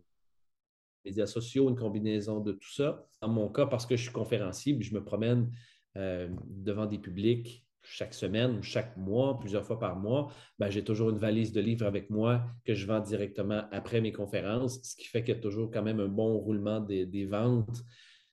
médias 1.04 1.26
sociaux, 1.26 1.68
une 1.68 1.76
combinaison 1.76 2.38
de 2.38 2.52
tout 2.52 2.72
ça. 2.72 3.04
Dans 3.20 3.28
mon 3.28 3.48
cas, 3.48 3.66
parce 3.66 3.86
que 3.86 3.96
je 3.96 4.02
suis 4.02 4.12
conférencier, 4.12 4.80
je 4.80 4.94
me 4.94 5.02
promène 5.02 5.50
euh, 5.96 6.28
devant 6.46 6.86
des 6.86 6.98
publics 6.98 7.66
chaque 7.82 8.14
semaine 8.14 8.58
ou 8.58 8.62
chaque 8.62 8.96
mois, 8.96 9.38
plusieurs 9.38 9.64
fois 9.64 9.78
par 9.78 9.96
mois, 9.96 10.32
ben, 10.58 10.70
j'ai 10.70 10.84
toujours 10.84 11.10
une 11.10 11.18
valise 11.18 11.52
de 11.52 11.60
livres 11.60 11.86
avec 11.86 12.10
moi 12.10 12.44
que 12.64 12.74
je 12.74 12.86
vends 12.86 13.00
directement 13.00 13.64
après 13.72 14.00
mes 14.00 14.12
conférences, 14.12 14.80
ce 14.82 14.96
qui 14.96 15.06
fait 15.06 15.22
qu'il 15.22 15.34
y 15.34 15.38
a 15.38 15.40
toujours 15.40 15.70
quand 15.70 15.82
même 15.82 16.00
un 16.00 16.08
bon 16.08 16.38
roulement 16.38 16.80
des, 16.80 17.26
ventes. 17.26 17.82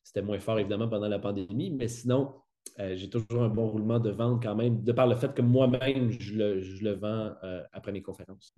C'était 0.04 0.22
moins 0.22 0.40
fort 0.40 0.60
évidemment 0.60 0.88
pendant 0.88 1.08
la 1.08 1.20
pandémie, 1.20 1.72
mais 1.72 1.88
sinon, 1.88 2.36
euh, 2.80 2.96
j'ai 2.96 3.10
toujours 3.10 3.44
un 3.44 3.50
bon 3.50 3.68
roulement 3.68 4.00
de 4.00 4.12
vente 4.12 4.44
quand 4.44 4.56
même, 4.56 4.84
de 4.84 4.92
par 4.92 5.08
le 5.08 5.16
fait 5.16 5.34
que 5.34 5.42
moi-même, 5.42 6.12
je 6.12 6.34
le, 6.36 6.94
vends 6.94 7.34
euh, 7.44 7.64
après 7.72 7.92
mes 7.92 8.02
conférences. 8.02 8.54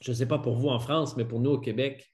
Je 0.00 0.10
ne 0.10 0.16
sais 0.16 0.26
pas 0.26 0.38
pour 0.38 0.56
vous 0.56 0.68
en 0.68 0.78
France, 0.78 1.16
mais 1.16 1.24
pour 1.24 1.40
nous 1.40 1.50
au 1.50 1.58
Québec, 1.58 2.06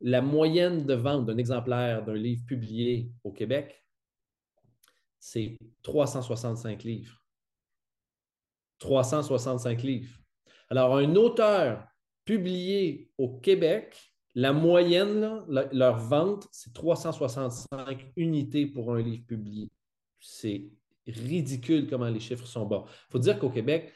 la 0.00 0.22
moyenne 0.22 0.84
de 0.84 0.94
vente 0.94 1.26
d'un 1.26 1.36
exemplaire 1.36 2.04
d'un 2.04 2.14
livre 2.14 2.44
publié 2.46 3.10
au 3.24 3.32
Québec, 3.32 3.84
c'est 5.20 5.56
365 5.82 6.84
livres. 6.84 7.22
365 8.78 9.82
livres. 9.82 10.18
Alors, 10.70 10.96
un 10.96 11.14
auteur 11.16 11.84
publié 12.24 13.10
au 13.18 13.38
Québec, 13.38 14.12
la 14.34 14.52
moyenne, 14.52 15.42
leur 15.72 15.98
vente, 15.98 16.46
c'est 16.52 16.72
365 16.72 18.12
unités 18.16 18.66
pour 18.66 18.94
un 18.94 19.02
livre 19.02 19.24
publié. 19.26 19.68
C'est 20.20 20.70
ridicule 21.06 21.88
comment 21.88 22.08
les 22.08 22.20
chiffres 22.20 22.46
sont 22.46 22.66
bas. 22.66 22.84
Il 22.86 23.12
faut 23.12 23.18
dire 23.18 23.38
qu'au 23.38 23.50
Québec, 23.50 23.92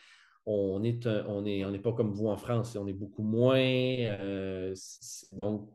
on 0.47 0.81
n'est 0.81 0.99
est, 0.99 1.83
pas 1.83 1.93
comme 1.93 2.11
vous 2.11 2.27
en 2.29 2.37
France, 2.37 2.75
on 2.77 2.87
est 2.89 2.93
beaucoup 2.93 3.23
moins. 3.23 3.59
Euh, 3.59 4.73
c'est 4.75 5.39
donc 5.41 5.71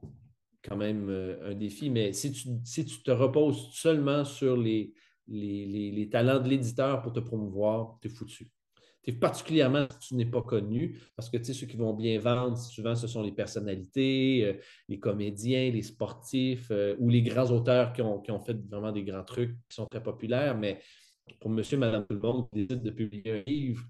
quand 0.63 0.75
même 0.75 1.09
euh, 1.09 1.51
un 1.51 1.55
défi, 1.55 1.89
mais 1.89 2.11
si 2.11 2.33
tu, 2.33 2.49
si 2.65 2.85
tu 2.85 3.01
te 3.01 3.11
reposes 3.11 3.69
seulement 3.71 4.25
sur 4.25 4.57
les, 4.57 4.93
les, 5.27 6.09
talents 6.11 6.39
de 6.39 6.49
l'éditeur 6.49 7.01
pour 7.01 7.13
te 7.13 7.19
promouvoir, 7.19 7.97
tu 8.01 8.07
es 8.07 8.11
foutu. 8.11 8.49
Es 9.03 9.13
particulièrement 9.13 9.87
si 9.99 10.09
tu 10.09 10.15
n'es 10.15 10.25
pas 10.25 10.41
connu, 10.41 10.99
parce 11.15 11.29
que 11.29 11.41
ceux 11.41 11.65
qui 11.65 11.77
vont 11.77 11.93
bien 11.93 12.19
vendre, 12.19 12.57
souvent, 12.57 12.93
ce 12.93 13.07
sont 13.07 13.21
les 13.21 13.31
personnalités, 13.31 14.43
euh, 14.43 14.53
les 14.89 14.99
comédiens, 14.99 15.71
les 15.71 15.81
sportifs 15.81 16.67
euh, 16.71 16.93
ou 16.99 17.07
les 17.07 17.21
grands 17.21 17.49
auteurs 17.49 17.93
qui 17.93 18.01
ont, 18.01 18.21
fait 18.45 18.57
vraiment 18.69 18.91
des 18.91 19.05
grands 19.05 19.23
trucs 19.23 19.55
qui 19.69 19.75
sont 19.75 19.85
très 19.85 20.03
populaires. 20.03 20.57
Mais 20.57 20.81
pour 21.39 21.49
monsieur, 21.49 21.77
madame, 21.77 22.05
tout 22.05 22.15
le 22.15 22.19
monde 22.19 22.49
qui 22.51 22.65
décide 22.65 22.83
de 22.83 22.91
publier 22.91 23.31
un 23.31 23.43
livre, 23.49 23.85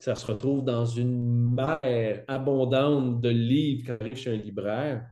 ça 0.00 0.16
se 0.16 0.26
retrouve 0.26 0.64
dans 0.64 0.84
une 0.84 1.54
mer 1.54 2.24
abondante 2.26 3.20
de 3.20 3.28
livres 3.28 3.96
quand 3.98 4.16
chez 4.16 4.32
un 4.32 4.36
libraire 4.36 5.08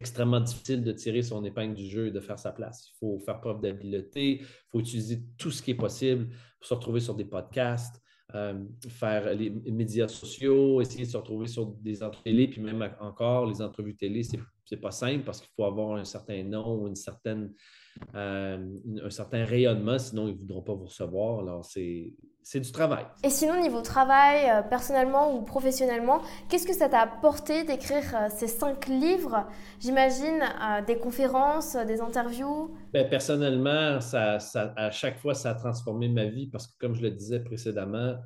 extrêmement 0.00 0.40
difficile 0.40 0.82
de 0.82 0.92
tirer 0.92 1.22
son 1.22 1.44
épingle 1.44 1.74
du 1.74 1.86
jeu 1.88 2.08
et 2.08 2.10
de 2.10 2.20
faire 2.20 2.38
sa 2.38 2.52
place. 2.52 2.90
Il 2.90 2.98
faut 2.98 3.18
faire 3.20 3.40
preuve 3.40 3.60
d'habileté, 3.60 4.40
il 4.40 4.46
faut 4.70 4.80
utiliser 4.80 5.22
tout 5.38 5.50
ce 5.50 5.62
qui 5.62 5.72
est 5.72 5.74
possible 5.74 6.28
pour 6.58 6.68
se 6.68 6.74
retrouver 6.74 7.00
sur 7.00 7.14
des 7.14 7.24
podcasts, 7.24 8.00
euh, 8.34 8.64
faire 8.88 9.34
les 9.34 9.50
médias 9.50 10.08
sociaux, 10.08 10.80
essayer 10.80 11.04
de 11.04 11.10
se 11.10 11.16
retrouver 11.16 11.46
sur 11.46 11.66
des 11.66 12.02
entrevues 12.02 12.24
télé, 12.24 12.48
puis 12.48 12.60
même 12.60 12.88
encore, 13.00 13.46
les 13.46 13.62
entrevues 13.62 13.96
télé, 13.96 14.22
c'est 14.22 14.38
n'est 14.72 14.80
pas 14.80 14.90
simple 14.90 15.24
parce 15.24 15.40
qu'il 15.40 15.50
faut 15.54 15.64
avoir 15.64 15.96
un 15.96 16.04
certain 16.04 16.42
nom 16.42 16.82
ou 16.82 16.88
une 16.88 16.96
certaine, 16.96 17.52
euh, 18.14 18.66
un 19.02 19.10
certain 19.10 19.44
rayonnement, 19.44 19.98
sinon 19.98 20.26
ils 20.26 20.34
ne 20.34 20.38
voudront 20.38 20.62
pas 20.62 20.74
vous 20.74 20.86
recevoir. 20.86 21.38
Alors, 21.40 21.64
c'est 21.64 22.12
du 22.54 22.72
travail. 22.72 23.04
Et 23.24 23.30
sinon, 23.30 23.60
niveau 23.60 23.82
travail, 23.82 24.48
euh, 24.48 24.62
personnellement 24.62 25.34
ou 25.36 25.42
professionnellement, 25.42 26.22
qu'est-ce 26.48 26.66
que 26.66 26.72
ça 26.72 26.88
t'a 26.88 27.00
apporté 27.00 27.64
d'écrire 27.64 28.04
euh, 28.14 28.28
ces 28.30 28.46
cinq 28.46 28.86
livres? 28.86 29.46
J'imagine 29.80 30.40
des 30.86 30.96
conférences, 30.96 31.76
des 31.76 32.00
interviews? 32.00 32.74
Ben, 32.92 33.08
Personnellement, 33.08 34.00
ça, 34.00 34.38
ça, 34.38 34.72
à 34.76 34.90
chaque 34.90 35.18
fois, 35.18 35.34
ça 35.34 35.50
a 35.50 35.54
transformé 35.54 36.08
ma 36.08 36.26
vie 36.26 36.46
parce 36.46 36.66
que, 36.66 36.72
comme 36.78 36.94
je 36.94 37.02
le 37.02 37.10
disais 37.10 37.40
précédemment, 37.40 38.16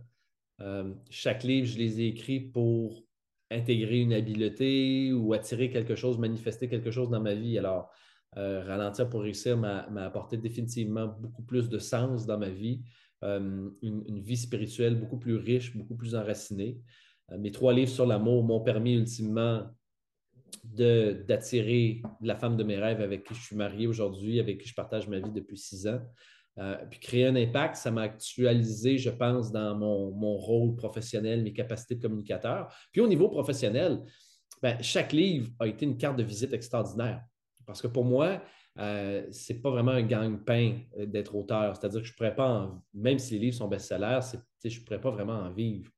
chaque 1.09 1.43
livre, 1.43 1.67
je 1.67 1.79
les 1.79 2.03
ai 2.03 2.09
écrits 2.09 2.41
pour 2.41 3.03
intégrer 3.51 4.01
une 4.01 4.13
habileté 4.13 5.13
ou 5.13 5.33
attirer 5.33 5.71
quelque 5.71 5.97
chose, 5.97 6.19
manifester 6.19 6.69
quelque 6.69 6.91
chose 6.91 7.11
dans 7.11 7.21
ma 7.21 7.35
vie. 7.35 7.59
Alors, 7.59 7.91
euh, 8.37 8.63
ralentir 8.65 9.09
pour 9.09 9.23
réussir 9.23 9.57
m'a 9.57 9.87
apporté 10.05 10.37
définitivement 10.37 11.09
beaucoup 11.09 11.43
plus 11.43 11.69
de 11.69 11.79
sens 11.79 12.27
dans 12.27 12.39
ma 12.39 12.49
vie, 12.49 12.81
euh, 13.23 13.71
une, 13.83 14.21
vie 14.21 14.37
spirituelle 14.37 14.99
beaucoup 14.99 15.19
plus 15.19 15.37
riche, 15.37 15.77
beaucoup 15.77 15.95
plus 15.95 16.15
enracinée. 16.15 16.79
Euh, 17.31 17.39
mes 17.39 17.51
trois 17.51 17.73
livres 17.73 17.91
sur 17.91 18.07
l'amour 18.07 18.43
m'ont 18.45 18.61
permis 18.61 18.95
ultimement 18.95 19.67
d'attirer 20.65 22.03
la 22.21 22.35
femme 22.35 22.57
de 22.57 22.65
mes 22.65 22.77
rêves 22.77 23.01
avec 23.01 23.25
qui 23.25 23.35
je 23.35 23.43
suis 23.43 23.57
marié 23.57 23.87
aujourd'hui, 23.87 24.41
avec 24.41 24.59
qui 24.59 24.69
je 24.69 24.75
partage 24.75 25.07
ma 25.07 25.21
vie 25.21 25.31
depuis 25.31 25.57
six 25.57 25.87
ans. 25.87 26.01
Euh, 26.59 26.77
puis 26.91 26.99
créer 26.99 27.27
un 27.27 27.37
impact, 27.37 27.77
ça 27.77 27.91
m'a 27.91 28.03
actualisé, 28.03 28.99
je 28.99 29.11
pense, 29.11 29.53
dans 29.53 29.77
mon, 29.77 30.37
rôle 30.37 30.75
professionnel, 30.75 31.43
mes 31.43 31.53
capacités 31.53 31.95
de 31.95 32.03
communicateur. 32.03 32.75
Puis 32.93 33.01
au 33.01 33.07
niveau 33.07 33.29
professionnel, 33.29 34.03
ben, 34.63 34.77
chaque 34.83 35.13
livre 35.13 35.51
a 35.59 35.67
été 35.67 35.87
une 35.87 35.97
carte 35.97 36.17
de 36.17 36.23
visite 36.23 36.53
extraordinaire. 36.53 37.23
Parce 37.67 37.81
que 37.81 37.87
pour 37.87 38.05
moi, 38.05 38.43
euh, 38.79 39.27
c'est 39.31 39.61
pas 39.61 39.71
vraiment 39.71 39.93
un 39.93 40.03
gagne-pain 40.03 40.79
euh, 40.99 41.07
d'être 41.07 41.35
auteur. 41.35 41.77
C'est-à-dire 41.77 42.01
que 42.01 42.07
je 42.07 42.15
pourrais 42.15 42.35
pas, 42.35 42.73
même 42.95 43.19
si 43.19 43.35
les 43.35 43.41
livres 43.41 43.57
sont 43.57 43.69
best-sellers, 43.69 44.21
je 44.65 44.81
pourrais 44.81 45.01
pas 45.01 45.11
vraiment 45.11 45.39
en 45.39 45.51
vivre. 45.51 45.91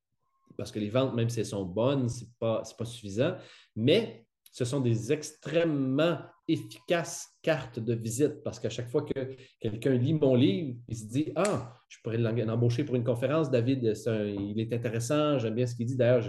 Parce 0.56 0.72
que 0.72 0.78
les 0.78 0.88
ventes, 0.88 1.14
même 1.14 1.28
si 1.28 1.40
elles 1.40 1.46
sont 1.46 1.64
bonnes, 1.64 2.08
ce 2.08 2.24
n'est 2.24 2.30
pas, 2.38 2.62
pas 2.76 2.84
suffisant. 2.84 3.36
Mais 3.76 4.26
ce 4.50 4.64
sont 4.64 4.80
des 4.80 5.12
extrêmement 5.12 6.18
efficaces 6.48 7.28
cartes 7.40 7.78
de 7.78 7.94
visite 7.94 8.42
parce 8.42 8.60
qu'à 8.60 8.68
chaque 8.68 8.88
fois 8.88 9.02
que 9.02 9.36
quelqu'un 9.60 9.94
lit 9.94 10.12
mon 10.14 10.34
livre, 10.34 10.76
il 10.88 10.96
se 10.96 11.04
dit 11.06 11.32
Ah, 11.36 11.74
je 11.88 11.98
pourrais 12.02 12.18
l'embaucher 12.18 12.84
pour 12.84 12.96
une 12.96 13.04
conférence, 13.04 13.50
David, 13.50 13.82
il 14.06 14.60
est 14.60 14.72
intéressant, 14.72 15.38
j'aime 15.38 15.54
bien 15.54 15.66
ce 15.66 15.74
qu'il 15.74 15.86
dit. 15.86 15.96
D'ailleurs, 15.96 16.28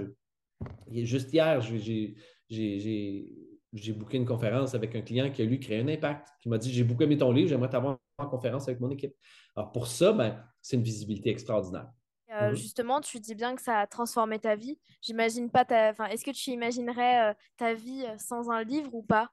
juste 0.90 1.34
hier, 1.34 1.62
j'ai 1.62 3.26
j'ai 3.74 3.94
booké 3.94 4.18
une 4.18 4.26
conférence 4.26 4.76
avec 4.76 4.96
un 4.96 5.02
client 5.02 5.32
qui 5.32 5.42
a 5.42 5.46
lui 5.46 5.60
créé 5.60 5.80
un 5.80 5.88
impact, 5.88 6.28
qui 6.42 6.50
m'a 6.50 6.58
dit 6.58 6.72
J'ai 6.72 6.84
beaucoup 6.84 7.04
aimé 7.04 7.18
ton 7.18 7.32
livre, 7.32 7.50
j'aimerais 7.50 7.70
t'avoir 7.70 7.98
en 8.18 8.28
conférence 8.28 8.68
avec 8.68 8.80
mon 8.80 8.92
équipe. 8.92 9.14
Alors 9.56 9.72
pour 9.72 9.88
ça, 9.88 10.14
ben, 10.14 10.44
c'est 10.62 10.78
une 10.78 10.84
visibilité 10.84 11.30
extraordinaire. 11.30 11.90
Euh, 12.32 12.50
mhm. 12.50 12.56
Justement, 12.56 13.02
tu 13.02 13.20
dis 13.20 13.36
bien 13.36 13.56
que 13.56 13.62
ça 13.62 13.80
a 13.80 13.88
transformé 13.88 14.40
ta 14.40 14.56
vie. 14.56 14.80
J'imagine 15.02 15.50
pas 15.50 15.66
ta. 15.66 15.90
Enfin, 15.90 16.06
est-ce 16.06 16.24
que 16.24 16.32
tu 16.32 16.52
imaginerais 16.52 17.32
euh, 17.32 17.34
ta 17.58 17.74
vie 17.74 18.06
euh, 18.08 18.18
sans 18.18 18.50
un 18.50 18.64
livre 18.64 18.94
ou 18.94 19.04
pas? 19.04 19.32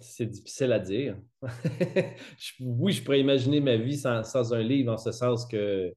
C'est 0.00 0.26
difficile 0.26 0.72
à 0.72 0.78
dire. 0.78 1.18
oui, 2.60 2.92
je 2.92 3.02
pourrais 3.02 3.20
imaginer 3.20 3.60
ma 3.60 3.76
vie 3.76 3.98
sans, 3.98 4.52
un 4.54 4.62
livre, 4.62 4.92
en 4.92 4.96
ce 4.96 5.12
sens 5.12 5.46
que 5.46 5.94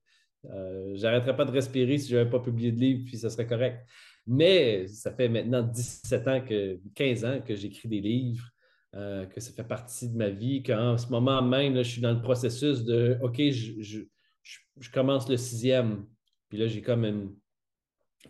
j'arrêterais 0.94 1.36
pas 1.36 1.46
de 1.46 1.52
respirer 1.52 1.98
si 1.98 2.10
je 2.10 2.18
n'avais 2.18 2.30
pas 2.30 2.40
publié 2.40 2.72
de 2.72 2.80
livre, 2.80 3.04
puis 3.06 3.18
ça 3.18 3.30
serait 3.30 3.48
correct. 3.48 3.88
Mais 4.28 4.88
ça 4.88 5.12
fait 5.12 5.30
maintenant 5.30 5.62
17 5.62 6.28
ans, 6.28 6.42
que, 6.42 6.80
15 6.96 7.26
ans 7.26 7.42
que 7.46 7.56
j'écris 7.56 7.88
des 7.88 8.02
livres. 8.02 8.50
que 8.94 9.40
ça 9.40 9.52
fait 9.52 9.68
partie 9.68 10.10
de 10.10 10.18
ma 10.18 10.30
vie, 10.30 10.64
qu'en 10.64 10.98
ce 10.98 11.08
moment 11.10 11.42
même, 11.42 11.76
je 11.78 11.84
suis 11.84 12.02
dans 12.02 12.14
le 12.14 12.22
processus 12.22 12.84
de 12.84 13.18
OK, 13.22 13.42
je, 13.52 14.02
je, 14.42 14.92
commence 14.92 15.30
le 15.30 15.38
sixième, 15.38 16.06
puis 16.50 16.58
là, 16.58 16.68
j'ai 16.68 16.82
comme 16.82 17.06
une, 17.06 17.36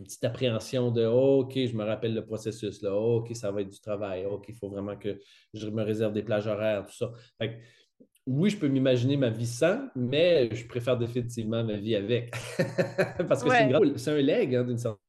petite 0.03 0.25
appréhension 0.25 0.91
de 0.91 1.05
oh, 1.05 1.43
OK, 1.43 1.53
je 1.53 1.73
me 1.73 1.86
rappelle 1.86 2.13
le 2.13 2.25
processus, 2.25 2.81
là, 2.81 2.93
oh, 2.93 3.19
OK, 3.19 3.34
ça 3.34 3.51
va 3.51 3.62
être 3.62 3.69
du 3.69 3.79
travail, 3.79 4.25
oh, 4.27 4.34
OK, 4.34 4.47
il 4.49 4.55
faut 4.55 4.69
vraiment 4.69 4.97
que 4.97 5.19
je 5.53 5.69
me 5.69 5.84
réserve 5.84 6.12
des 6.12 6.23
plages 6.23 6.47
horaires, 6.47 6.86
tout 6.86 6.95
ça. 6.95 7.12
oui, 8.25 8.49
je 8.49 8.58
peux 8.58 8.67
m'imaginer 8.67 9.15
ma 9.15 9.29
vie 9.29 9.45
sans, 9.45 9.88
mais 9.95 10.53
je 10.53 10.67
préfère 10.67 10.97
définitivement 10.97 11.63
ma 11.63 11.77
vie 11.77 11.95
avec. 11.95 12.36
Parce 13.29 13.43
que 13.43 13.49
c'est 13.97 14.12
un 14.12 14.21
leg, 14.21 14.55
hein, 14.55 14.65
d'une 14.65 14.77
certaine 14.77 15.04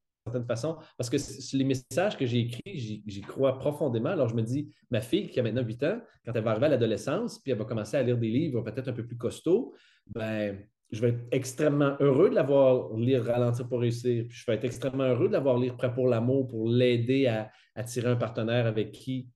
façon. 0.47 0.77
Parce 0.97 1.09
que 1.09 1.17
les 1.57 1.63
messages 1.63 2.17
que 2.17 2.25
j'ai 2.25 2.39
écrits, 2.39 3.03
j'y 3.05 3.21
crois 3.21 3.57
profondément. 3.57 4.09
Alors, 4.09 4.29
je 4.29 4.35
me 4.35 4.41
dis, 4.41 4.69
ma 4.91 5.01
fille 5.01 5.29
qui 5.29 5.39
a 5.39 5.43
maintenant 5.43 5.63
8 5.63 5.83
ans, 5.83 6.01
quand 6.25 6.33
elle 6.33 6.43
va 6.43 6.51
arriver 6.51 6.67
à 6.67 6.69
l'adolescence, 6.69 7.39
puis 7.39 7.51
elle 7.51 7.57
va 7.57 7.65
commencer 7.65 7.97
à 7.97 8.03
lire 8.03 8.17
des 8.17 8.29
livres 8.29 8.61
peut-être 8.61 8.89
un 8.89 8.93
peu 8.93 9.05
plus 9.05 9.17
costauds, 9.17 9.73
ben, 10.07 10.57
je 10.91 11.01
vais 11.01 11.09
être 11.09 11.27
extrêmement 11.31 11.95
heureux 11.99 12.29
de 12.29 12.35
l'avoir 12.35 12.95
lire 12.95 13.25
Ralentir 13.25 13.67
pour 13.67 13.81
réussir. 13.81 14.25
Puis 14.27 14.37
je 14.37 14.45
vais 14.45 14.55
être 14.55 14.65
extrêmement 14.65 15.03
heureux 15.03 15.27
de 15.27 15.33
l'avoir 15.33 15.57
lire 15.57 15.75
Prêt 15.75 15.93
pour 15.93 16.07
l'amour 16.07 16.47
pour 16.47 16.69
l'aider 16.69 17.27
à 17.27 17.51
attirer 17.75 18.09
un 18.09 18.15
partenaire 18.15 18.67
avec 18.67 18.91
qui 18.91 19.29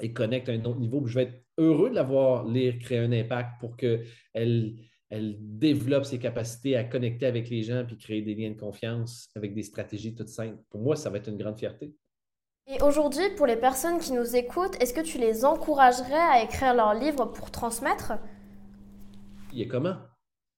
il 0.00 0.12
connecte 0.12 0.48
à 0.48 0.52
un 0.52 0.64
autre 0.64 0.80
niveau. 0.80 1.06
Je 1.06 1.14
vais 1.14 1.22
être 1.24 1.44
heureux 1.58 1.90
de 1.90 1.94
l'avoir 1.94 2.46
lire 2.46 2.78
Créer 2.78 2.98
un 2.98 3.12
impact 3.12 3.60
pour 3.60 3.76
qu'elle 3.76 4.74
elle 5.10 5.36
développe 5.38 6.04
ses 6.04 6.18
capacités 6.18 6.76
à 6.76 6.84
connecter 6.84 7.26
avec 7.26 7.48
les 7.50 7.62
gens 7.62 7.84
puis 7.86 7.96
créer 7.96 8.22
des 8.22 8.34
liens 8.34 8.50
de 8.50 8.58
confiance 8.58 9.28
avec 9.36 9.54
des 9.54 9.62
stratégies 9.62 10.14
toutes 10.14 10.28
simples. 10.28 10.62
Pour 10.70 10.80
moi, 10.80 10.96
ça 10.96 11.10
va 11.10 11.18
être 11.18 11.28
une 11.28 11.36
grande 11.36 11.58
fierté. 11.58 11.94
Et 12.66 12.82
aujourd'hui, 12.82 13.24
pour 13.36 13.46
les 13.46 13.56
personnes 13.56 13.98
qui 13.98 14.12
nous 14.12 14.36
écoutent, 14.36 14.80
est-ce 14.80 14.94
que 14.94 15.02
tu 15.02 15.18
les 15.18 15.44
encouragerais 15.44 16.14
à 16.14 16.42
écrire 16.42 16.74
leur 16.74 16.94
livre 16.94 17.26
pour 17.26 17.50
transmettre? 17.50 18.14
Il 19.52 19.60
est 19.60 19.68
comment? 19.68 19.96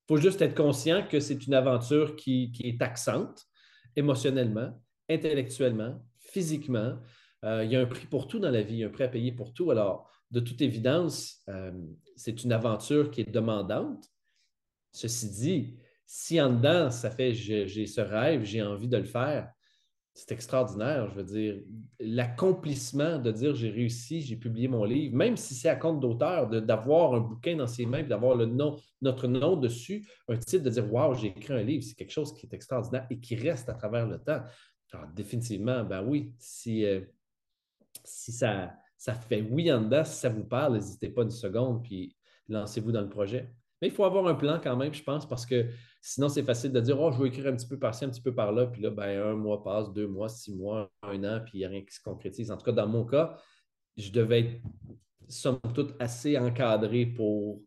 Il 0.09 0.15
faut 0.15 0.17
juste 0.17 0.41
être 0.41 0.55
conscient 0.55 1.05
que 1.05 1.19
c'est 1.19 1.45
une 1.45 1.53
aventure 1.53 2.15
qui, 2.15 2.53
est 2.63 2.79
taxante 2.79 3.45
émotionnellement, 3.97 4.71
intellectuellement, 5.09 6.01
physiquement. 6.17 6.97
Euh, 7.43 7.65
il 7.65 7.71
y 7.71 7.75
a 7.75 7.81
un 7.81 7.85
prix 7.85 8.07
pour 8.07 8.29
tout 8.29 8.39
dans 8.39 8.49
la 8.51 8.61
vie, 8.61 8.75
il 8.75 8.79
y 8.79 8.83
a 8.85 8.87
un 8.87 8.91
prix 8.91 9.03
à 9.03 9.09
payer 9.09 9.33
pour 9.33 9.53
tout. 9.53 9.69
Alors, 9.69 10.09
de 10.31 10.39
toute 10.39 10.61
évidence, 10.61 11.41
euh, 11.49 11.73
c'est 12.15 12.43
une 12.45 12.53
aventure 12.53 13.11
qui 13.11 13.21
est 13.21 13.31
demandante. 13.31 14.07
Ceci 14.91 15.29
dit, 15.29 15.77
si 16.05 16.39
en 16.39 16.53
dedans, 16.53 16.89
ça 16.89 17.11
fait 17.11 17.33
j'ai 17.33 17.85
ce 17.85 18.01
rêve, 18.01 18.43
j'ai 18.43 18.61
envie 18.61 18.87
de 18.87 18.97
le 18.97 19.03
faire, 19.03 19.51
c'est 20.13 20.31
extraordinaire. 20.31 21.09
Je 21.09 21.15
veux 21.15 21.23
dire, 21.23 21.61
l'accomplissement 21.99 23.19
de 23.19 23.31
dire 23.31 23.53
j'ai 23.53 23.69
réussi, 23.69 24.21
j'ai 24.21 24.35
publié 24.35 24.67
mon 24.67 24.83
livre, 24.83 25.15
même 25.15 25.37
si 25.37 25.53
c'est 25.53 25.69
à 25.69 25.75
compte 25.75 25.99
d'auteur, 25.99 26.49
d'avoir 26.49 27.13
un 27.13 27.19
bouquin 27.19 27.55
dans 27.55 27.67
ses 27.67 27.85
mains, 27.85 28.03
d'avoir 28.03 28.35
notre 28.37 29.27
nom 29.27 29.57
dessus, 29.57 30.07
un 30.27 30.37
titre, 30.37 30.63
de 30.63 30.69
dire 30.71 30.91
Waouh, 30.91 31.13
j'ai 31.13 31.27
écrit 31.27 31.53
un 31.53 31.61
livre, 31.61 31.83
c'est 31.83 31.93
quelque 31.93 32.11
chose 32.11 32.33
qui 32.33 32.47
est 32.47 32.53
extraordinaire 32.53 33.05
et 33.09 33.19
qui 33.19 33.35
reste 33.35 33.69
à 33.69 33.73
travers 33.73 34.07
le 34.07 34.17
temps. 34.17 34.41
Alors, 34.91 35.07
définitivement, 35.13 35.83
ben 35.83 36.03
oui, 36.03 36.33
si, 36.39 36.85
euh, 36.85 37.01
si 38.03 38.31
ça, 38.31 38.73
ça 38.97 39.13
fait 39.13 39.41
oui 39.41 39.71
en 39.71 39.81
dedans, 39.81 40.03
si 40.03 40.15
ça 40.15 40.29
vous 40.29 40.45
parle, 40.45 40.75
n'hésitez 40.75 41.09
pas 41.09 41.23
une 41.23 41.29
seconde, 41.29 41.83
puis 41.83 42.15
lancez-vous 42.49 42.91
dans 42.91 43.01
le 43.01 43.09
projet. 43.09 43.53
Mais 43.81 43.89
il 43.89 43.91
faut 43.91 44.03
avoir 44.03 44.27
un 44.27 44.35
plan 44.35 44.59
quand 44.61 44.75
même, 44.75 44.93
je 44.93 45.03
pense, 45.03 45.27
parce 45.27 45.45
que 45.45 45.67
sinon, 46.01 46.29
c'est 46.29 46.43
facile 46.43 46.71
de 46.71 46.79
dire 46.79 46.99
Oh, 46.99 47.11
je 47.11 47.21
vais 47.21 47.29
écrire 47.29 47.47
un 47.47 47.55
petit 47.55 47.67
peu 47.67 47.77
par-ci, 47.77 48.05
un 48.05 48.09
petit 48.09 48.21
peu 48.21 48.33
par-là, 48.33 48.67
puis 48.67 48.81
là, 48.81 48.89
ben, 48.89 49.21
un 49.21 49.35
mois 49.35 49.63
passe, 49.63 49.91
deux 49.93 50.07
mois, 50.07 50.29
six 50.29 50.53
mois, 50.55 50.91
un 51.03 51.23
an, 51.23 51.41
puis 51.43 51.53
il 51.55 51.59
n'y 51.59 51.65
a 51.65 51.69
rien 51.69 51.81
qui 51.81 51.93
se 51.93 52.01
concrétise. 52.01 52.51
En 52.51 52.57
tout 52.57 52.65
cas, 52.65 52.71
dans 52.71 52.87
mon 52.87 53.05
cas, 53.05 53.37
je 53.95 54.11
devais 54.11 54.39
être, 54.39 54.61
somme 55.27 55.59
toute, 55.73 55.95
assez 55.99 56.37
encadré 56.37 57.05
pour, 57.05 57.61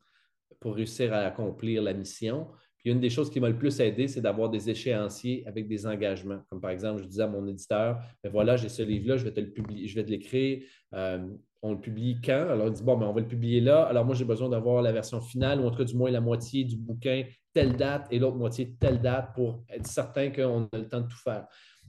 pour 0.58 0.74
réussir 0.74 1.12
à 1.12 1.18
accomplir 1.18 1.82
la 1.82 1.92
mission. 1.92 2.48
Puis 2.78 2.90
une 2.90 3.00
des 3.00 3.10
choses 3.10 3.30
qui 3.30 3.40
m'a 3.40 3.48
le 3.50 3.58
plus 3.58 3.78
aidé, 3.80 4.08
c'est 4.08 4.22
d'avoir 4.22 4.48
des 4.48 4.70
échéanciers 4.70 5.46
avec 5.46 5.68
des 5.68 5.86
engagements. 5.86 6.40
Comme 6.48 6.60
par 6.60 6.70
exemple, 6.70 7.02
je 7.02 7.06
disais 7.06 7.22
à 7.22 7.28
mon 7.28 7.46
éditeur, 7.46 8.00
ben 8.24 8.32
voilà, 8.32 8.56
j'ai 8.56 8.70
ce 8.70 8.82
livre-là, 8.82 9.18
je 9.18 9.24
vais 9.24 9.32
te 9.32 9.40
le 9.40 9.52
publier, 9.52 9.86
je 9.86 9.94
vais 9.94 10.04
te 10.04 10.10
l'écrire. 10.10 10.64
Euh, 10.94 11.28
on 11.62 11.72
le 11.72 11.80
publie 11.80 12.20
quand? 12.24 12.48
Alors, 12.50 12.68
il 12.68 12.72
dit, 12.72 12.82
bon, 12.82 12.96
ben, 12.96 13.06
on 13.06 13.12
va 13.12 13.20
le 13.20 13.26
publier 13.26 13.60
là. 13.60 13.82
Alors, 13.82 14.04
moi, 14.04 14.14
j'ai 14.14 14.24
besoin 14.24 14.48
d'avoir 14.48 14.82
la 14.82 14.92
version 14.92 15.20
finale, 15.20 15.60
ou 15.60 15.66
en 15.66 15.70
tout 15.70 15.78
cas, 15.78 15.84
du 15.84 15.94
moins, 15.94 16.10
la 16.10 16.20
moitié 16.20 16.64
du 16.64 16.76
bouquin, 16.76 17.24
telle 17.52 17.76
date, 17.76 18.06
et 18.10 18.18
l'autre 18.18 18.36
moitié, 18.36 18.76
telle 18.80 19.00
date, 19.00 19.34
pour 19.34 19.64
être 19.68 19.86
certain 19.86 20.30
qu'on 20.30 20.68
a 20.72 20.78
le 20.78 20.88
temps 20.88 21.00
de 21.00 21.08
tout 21.08 21.18
faire. 21.18 21.46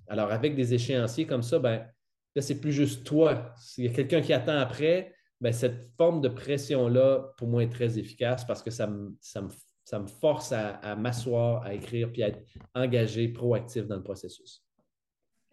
Alors, 0.08 0.32
avec 0.32 0.56
des 0.56 0.74
échéanciers 0.74 1.26
comme 1.26 1.44
ça, 1.44 1.60
ben, 1.60 1.86
là, 2.36 2.42
c'est 2.42 2.60
plus 2.60 2.74
juste 2.74 3.06
toi. 3.06 3.54
S'il 3.58 3.86
y 3.86 3.88
a 3.88 3.92
quelqu'un 3.92 4.22
qui 4.22 4.34
attend 4.34 4.58
après, 4.58 5.14
ben, 5.40 5.54
cette 5.54 5.90
forme 5.98 6.22
de 6.22 6.28
pression-là, 6.28 7.34
pour 7.38 7.48
moi, 7.48 7.64
est 7.64 7.72
très 7.72 7.98
efficace 7.98 8.46
parce 8.46 8.62
que 8.62 8.72
ça 8.72 8.88
me, 8.88 9.18
force 10.20 10.52
à, 10.52 10.76
à 10.76 10.96
m'asseoir, 10.96 11.64
à 11.64 11.74
écrire, 11.74 12.12
puis 12.12 12.24
à 12.24 12.28
être 12.28 12.42
engagé, 12.76 13.30
proactif 13.30 13.88
dans 13.88 13.96
le 13.96 14.04
processus. 14.04 14.64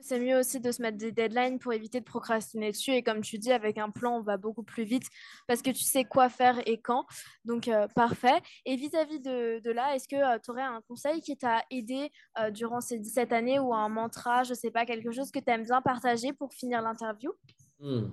C'est 0.01 0.21
mieux 0.21 0.39
aussi 0.39 0.61
de 0.61 0.71
se 0.71 0.81
mettre 0.81 0.97
des 0.97 1.11
deadlines 1.11 1.59
pour 1.59 1.73
éviter 1.73 1.99
de 1.99 2.05
procrastiner 2.05 2.71
dessus. 2.71 2.93
Et 2.93 3.03
comme 3.03 3.21
tu 3.21 3.39
dis, 3.39 3.53
avec 3.53 3.79
un 3.79 3.91
plan, 3.91 4.19
on 4.19 4.23
va 4.23 4.37
beaucoup 4.37 4.63
plus 4.63 4.85
vite 4.85 5.07
parce 5.49 5.61
que 5.61 5.71
tu 5.71 5.83
sais 5.83 6.05
quoi 6.05 6.29
faire 6.29 6.61
et 6.67 6.81
quand. 6.81 7.05
Donc, 7.45 7.67
euh, 7.67 7.89
parfait. 7.89 8.41
Et 8.65 8.77
vis-à-vis 8.77 9.21
de, 9.21 9.71
là, 9.71 9.97
est-ce 9.97 10.07
que 10.07 10.17
euh, 10.17 10.39
tu 10.39 10.53
aurais 10.53 10.63
un 10.63 10.81
conseil 10.83 11.21
qui 11.21 11.37
t'a 11.37 11.65
aidé 11.71 12.11
euh, 12.39 12.51
durant 12.51 12.81
ces 12.81 12.99
17 12.99 13.33
années 13.33 13.59
ou 13.59 13.75
un 13.75 13.89
mantra, 13.89 14.45
je 14.45 14.51
ne 14.51 14.55
sais 14.55 14.71
pas, 14.71 14.87
quelque 14.87 15.11
chose 15.11 15.33
que 15.33 15.41
tu 15.41 15.51
aimes 15.51 15.65
bien 15.65 15.83
partager 15.83 16.33
pour 16.33 16.53
finir 16.55 16.81
l'interview? 16.81 17.33
Hmm. 17.81 18.07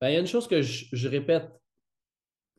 ben, 0.00 0.08
Il 0.10 0.12
y 0.12 0.16
a 0.16 0.20
une 0.20 0.26
chose 0.26 0.46
que 0.46 0.60
je 0.60 1.08
répète 1.08 1.50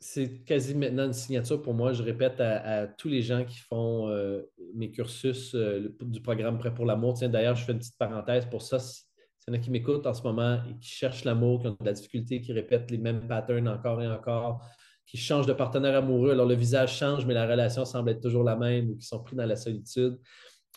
c'est 0.06 0.44
quasi 0.46 0.76
maintenant 0.76 1.06
une 1.06 1.14
signature 1.14 1.60
pour 1.62 1.74
moi. 1.74 1.92
Je 1.92 2.04
répète 2.04 2.40
à, 2.40 2.86
tous 2.86 3.10
les 3.10 3.24
gens 3.24 3.44
qui 3.44 3.58
font 3.58 4.08
euh, 4.08 4.44
mes 4.76 4.92
cursus 4.92 5.56
euh, 5.56 5.96
du 6.00 6.22
programme 6.22 6.60
Prêt 6.60 6.74
pour 6.74 6.86
l'amour. 6.86 7.16
Tiens, 7.16 7.28
d'ailleurs, 7.28 7.56
je 7.56 7.66
fais 7.66 7.72
une 7.72 7.80
petite 7.80 7.98
parenthèse 7.98 8.46
pour 8.46 8.62
ça. 8.62 8.78
S'il 8.78 9.04
y 9.48 9.52
en 9.52 9.54
a 9.56 9.58
qui 9.58 9.72
m'écoutent 9.72 10.06
en 10.06 10.14
ce 10.14 10.22
moment 10.22 10.60
et 10.70 10.78
qui 10.80 10.90
cherchent 10.90 11.24
l'amour, 11.24 11.62
qui 11.62 11.68
ont 11.68 11.78
de 11.80 11.86
la 11.86 11.94
difficulté, 11.94 12.40
qui 12.40 12.54
répètent 12.54 12.92
les 12.92 13.00
mêmes 13.00 13.28
patterns 13.28 13.68
encore 13.68 14.00
et 14.00 14.08
encore, 14.08 14.64
qui 15.08 15.18
changent 15.18 15.48
de 15.48 15.54
partenaire 15.54 15.96
amoureux, 15.96 16.32
alors 16.32 16.46
le 16.46 16.56
visage 16.56 16.96
change, 16.96 17.26
mais 17.26 17.34
la 17.34 17.48
relation 17.48 17.84
semble 17.84 18.12
être 18.12 18.22
toujours 18.22 18.44
la 18.44 18.56
même 18.56 18.92
ou 18.92 18.98
qui 18.98 19.08
sont 19.08 19.24
pris 19.24 19.36
dans 19.36 19.46
la 19.48 19.56
solitude. 19.56 20.20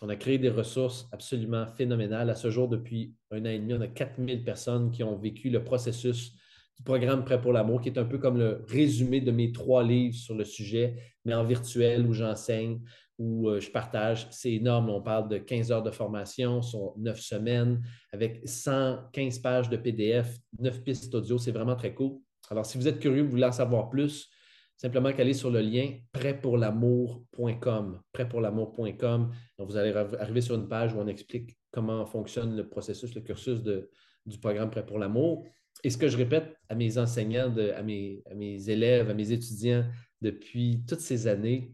On 0.00 0.08
a 0.08 0.16
créé 0.16 0.38
des 0.38 0.50
ressources 0.50 1.06
absolument 1.12 1.66
phénoménales. 1.66 2.30
À 2.30 2.34
ce 2.34 2.50
jour, 2.50 2.66
depuis 2.66 3.14
un 3.30 3.42
an 3.42 3.50
et 3.50 3.58
demi, 3.58 3.74
on 3.74 3.80
a 3.82 3.88
4000 3.88 4.42
personnes 4.42 4.90
qui 4.90 5.02
ont 5.02 5.18
vécu 5.18 5.50
le 5.50 5.62
processus 5.62 6.32
du 6.78 6.84
programme 6.84 7.24
Prêt 7.24 7.40
pour 7.40 7.52
l'amour, 7.52 7.80
qui 7.80 7.88
est 7.88 7.98
un 7.98 8.04
peu 8.04 8.18
comme 8.18 8.38
le 8.38 8.64
résumé 8.68 9.20
de 9.20 9.32
mes 9.32 9.52
trois 9.52 9.82
livres 9.82 10.14
sur 10.14 10.34
le 10.34 10.44
sujet, 10.44 10.96
mais 11.24 11.34
en 11.34 11.44
virtuel 11.44 12.06
où 12.06 12.12
j'enseigne, 12.12 12.80
où 13.18 13.48
euh, 13.48 13.60
je 13.60 13.70
partage. 13.70 14.28
C'est 14.30 14.52
énorme. 14.52 14.88
On 14.90 15.02
parle 15.02 15.28
de 15.28 15.38
15 15.38 15.72
heures 15.72 15.82
de 15.82 15.90
formation 15.90 16.62
sur 16.62 16.94
9 16.98 17.20
semaines 17.20 17.82
avec 18.12 18.40
115 18.48 19.40
pages 19.40 19.68
de 19.68 19.76
PDF, 19.76 20.38
9 20.60 20.82
pistes 20.82 21.14
audio. 21.14 21.36
C'est 21.36 21.50
vraiment 21.50 21.76
très 21.76 21.94
cool. 21.94 22.18
Alors, 22.50 22.64
si 22.64 22.78
vous 22.78 22.88
êtes 22.88 23.00
curieux, 23.00 23.22
vous 23.22 23.30
voulez 23.30 23.44
en 23.44 23.52
savoir 23.52 23.90
plus, 23.90 24.30
simplement 24.76 25.12
qu'aller 25.12 25.34
sur 25.34 25.50
le 25.50 25.60
lien 25.60 25.98
prêtpourlamour.com. 26.12 28.00
Prêtpourlamour.com. 28.12 29.32
Vous 29.58 29.76
allez 29.76 29.92
arriver 29.92 30.40
sur 30.40 30.54
une 30.54 30.68
page 30.68 30.94
où 30.94 30.98
on 30.98 31.08
explique 31.08 31.58
comment 31.72 32.06
fonctionne 32.06 32.56
le 32.56 32.68
processus, 32.68 33.14
le 33.14 33.20
cursus 33.20 33.62
du 33.62 34.38
programme 34.40 34.70
Prêt 34.70 34.86
pour 34.86 34.98
l'amour. 34.98 35.44
Et 35.84 35.90
ce 35.90 35.96
que 35.96 36.08
je 36.08 36.16
répète 36.16 36.56
à 36.68 36.74
mes 36.74 36.98
enseignants, 36.98 37.54
à, 37.56 37.82
mes, 37.82 38.22
à 38.30 38.34
mes 38.34 38.68
élèves, 38.68 39.10
à 39.10 39.14
mes 39.14 39.30
étudiants 39.32 39.88
depuis 40.20 40.82
toutes 40.86 41.00
ces 41.00 41.26
années, 41.26 41.72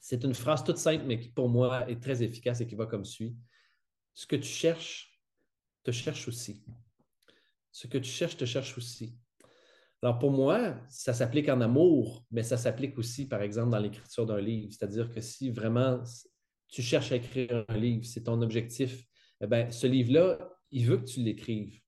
c'est 0.00 0.24
une 0.24 0.34
phrase 0.34 0.64
toute 0.64 0.76
simple, 0.76 1.04
mais 1.06 1.18
qui 1.18 1.28
pour 1.28 1.48
moi 1.48 1.88
est 1.88 2.00
très 2.02 2.22
efficace 2.22 2.60
et 2.60 2.66
qui 2.66 2.74
va 2.74 2.86
comme 2.86 3.04
suit. 3.04 3.36
Ce 4.12 4.26
que 4.26 4.36
tu 4.36 4.48
cherches, 4.48 5.18
te 5.82 5.90
cherche 5.90 6.28
aussi. 6.28 6.62
Ce 7.72 7.86
que 7.86 7.98
tu 7.98 8.10
cherches, 8.10 8.36
te 8.36 8.44
cherche 8.44 8.76
aussi. 8.76 9.16
Alors 10.02 10.18
pour 10.18 10.30
moi, 10.30 10.78
ça 10.88 11.14
s'applique 11.14 11.48
en 11.48 11.60
amour, 11.62 12.26
mais 12.30 12.42
ça 12.42 12.58
s'applique 12.58 12.98
aussi, 12.98 13.26
par 13.26 13.40
exemple, 13.40 13.70
dans 13.70 13.78
l'écriture 13.78 14.26
d'un 14.26 14.40
livre. 14.40 14.70
C'est-à-dire 14.70 15.10
que 15.10 15.20
si 15.20 15.50
vraiment 15.50 16.02
tu 16.68 16.82
cherches 16.82 17.12
à 17.12 17.16
écrire 17.16 17.64
un 17.68 17.78
livre, 17.78 18.04
c'est 18.04 18.24
ton 18.24 18.42
objectif, 18.42 19.06
eh 19.40 19.46
bien, 19.46 19.70
ce 19.70 19.86
livre-là, 19.86 20.38
il 20.70 20.84
veut 20.84 20.98
que 20.98 21.06
tu 21.06 21.20
l'écrives. 21.20 21.80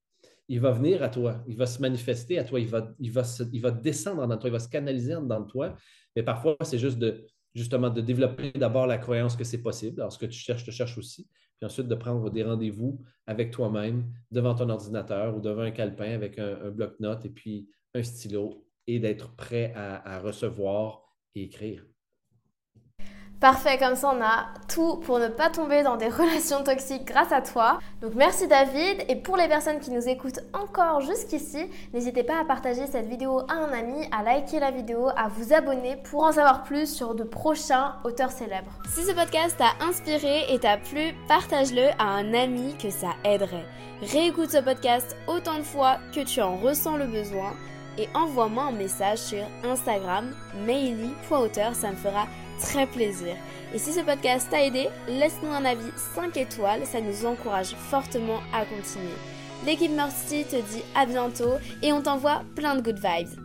Il 0.48 0.61
va 0.61 0.70
venir 0.70 1.02
à 1.02 1.09
toi, 1.09 1.42
il 1.48 1.56
va 1.56 1.66
se 1.66 1.80
manifester 1.80 2.38
à 2.38 2.44
toi, 2.44 2.61
il 2.61 2.68
va, 2.68 2.94
il 3.00 3.11
va, 3.11 3.22
il 3.52 3.61
va 3.61 3.70
descendre 3.70 4.26
dans 4.26 4.38
toi, 4.38 4.48
il 4.48 4.52
va 4.52 4.59
se 4.59 4.68
canaliser 4.68 5.14
dans 5.22 5.44
toi. 5.44 5.74
Mais 6.14 6.22
parfois, 6.22 6.56
c'est 6.62 6.78
juste 6.78 6.98
de, 6.98 7.26
justement 7.54 7.90
de 7.90 8.00
développer 8.00 8.52
d'abord 8.52 8.87
la 8.87 8.98
croyance 8.98 9.37
que 9.37 9.44
c'est 9.44 9.62
possible. 9.62 10.00
Alors, 10.00 10.12
ce 10.12 10.18
que 10.18 10.26
tu 10.26 10.38
cherches, 10.38 10.64
te 10.64 10.70
cherche 10.70 10.96
aussi. 10.98 11.28
Puis 11.59 11.66
ensuite, 11.66 11.88
de 11.88 11.94
prendre 11.94 12.30
des 12.30 12.44
rendez-vous 12.44 13.02
avec 13.26 13.50
toi-même 13.50 14.12
devant 14.30 14.54
ton 14.54 14.68
ordinateur 14.68 15.37
ou 15.37 15.40
devant 15.40 15.62
un 15.62 15.70
calepin 15.70 16.12
avec 16.12 16.38
un, 16.38 16.59
un 16.64 16.70
bloc-notes 16.70 17.24
et 17.24 17.30
puis 17.30 17.68
un 17.94 18.02
stylo 18.02 18.66
et 18.87 19.00
d'être 19.00 19.35
prêt 19.35 19.72
à, 19.74 20.20
recevoir 20.20 21.02
et 21.35 21.44
écrire. 21.44 21.85
Parfait, 23.40 23.77
comme 23.77 23.96
ça 23.96 24.14
on 24.16 24.22
a 24.22 24.46
tout 24.66 24.96
pour 24.96 25.18
ne 25.18 25.29
pas 25.29 25.51
tomber 25.51 25.83
dans 25.83 25.96
des 25.96 26.09
relations 26.09 26.64
toxiques 26.64 27.05
grâce 27.05 27.33
à 27.33 27.42
toi. 27.42 27.79
Donc 28.01 28.14
merci 28.14 28.49
David 28.49 29.05
et 29.09 29.16
pour 29.16 29.37
les 29.37 29.46
personnes 29.46 29.79
qui 29.79 29.90
nous 29.90 30.09
écoutent 30.09 30.40
encore 30.55 31.03
jusqu'ici, 31.03 31.66
n'hésitez 31.92 32.22
pas 32.22 32.40
à 32.40 32.44
partager 32.44 32.87
cette 32.87 33.07
vidéo 33.07 33.40
à 33.40 33.53
un 33.53 33.72
ami, 33.75 34.09
à 34.11 34.22
liker 34.22 34.59
la 34.59 34.70
vidéo, 34.70 35.09
à 35.16 35.29
vous 35.29 35.53
abonner 35.53 35.96
pour 35.96 36.25
en 36.25 36.33
savoir 36.33 36.62
plus 36.62 36.87
sur 36.87 37.14
de 37.14 37.25
prochains 37.25 37.96
auteurs 38.05 38.33
célèbres. 38.33 38.72
Si 38.88 39.03
ce 39.05 39.12
podcast 39.12 39.57
t'a 39.59 39.85
inspiré 39.85 40.46
et 40.49 40.59
t'a 40.59 40.79
plu, 40.79 41.12
partage-le 41.29 41.88
à 41.99 42.05
un 42.07 42.33
ami 42.33 42.75
que 42.79 42.88
ça 42.88 43.11
aiderait. 43.22 43.66
Réécoute 44.01 44.51
ce 44.51 44.59
podcast 44.59 45.14
autant 45.27 45.59
de 45.59 45.62
fois 45.62 45.99
que 46.14 46.20
tu 46.20 46.40
en 46.40 46.57
ressens 46.57 46.96
le 46.96 47.07
besoin 47.07 47.53
et 47.99 48.09
envoie-moi 48.14 48.64
un 48.64 48.72
message 48.72 49.18
sur 49.18 49.44
Instagram, 49.64 50.35
maily.auteur, 50.66 51.75
ça 51.75 51.90
me 51.90 51.96
fera 51.96 52.27
très 52.61 52.87
plaisir. 52.87 53.37
Et 53.75 53.79
si 53.79 53.92
ce 53.92 54.01
podcast 54.01 54.49
t'a 54.51 54.64
aidé, 54.64 54.88
laisse-nous 55.09 55.51
un 55.51 55.64
avis 55.64 55.90
5 56.14 56.37
étoiles, 56.37 56.87
ça 56.87 57.01
nous 57.01 57.27
encourage 57.27 57.75
fortement 57.75 58.40
à 58.55 58.64
continuer. 58.64 59.16
L'équipe 59.64 59.92
Mercy 59.92 60.45
te 60.45 60.57
dit 60.57 60.83
à 60.95 61.07
bientôt 61.07 61.55
et 61.83 61.92
on 61.92 62.03
t'envoie 62.03 62.42
plein 62.55 62.77
de 62.77 62.83
good 62.83 62.99
vibes. 62.99 63.38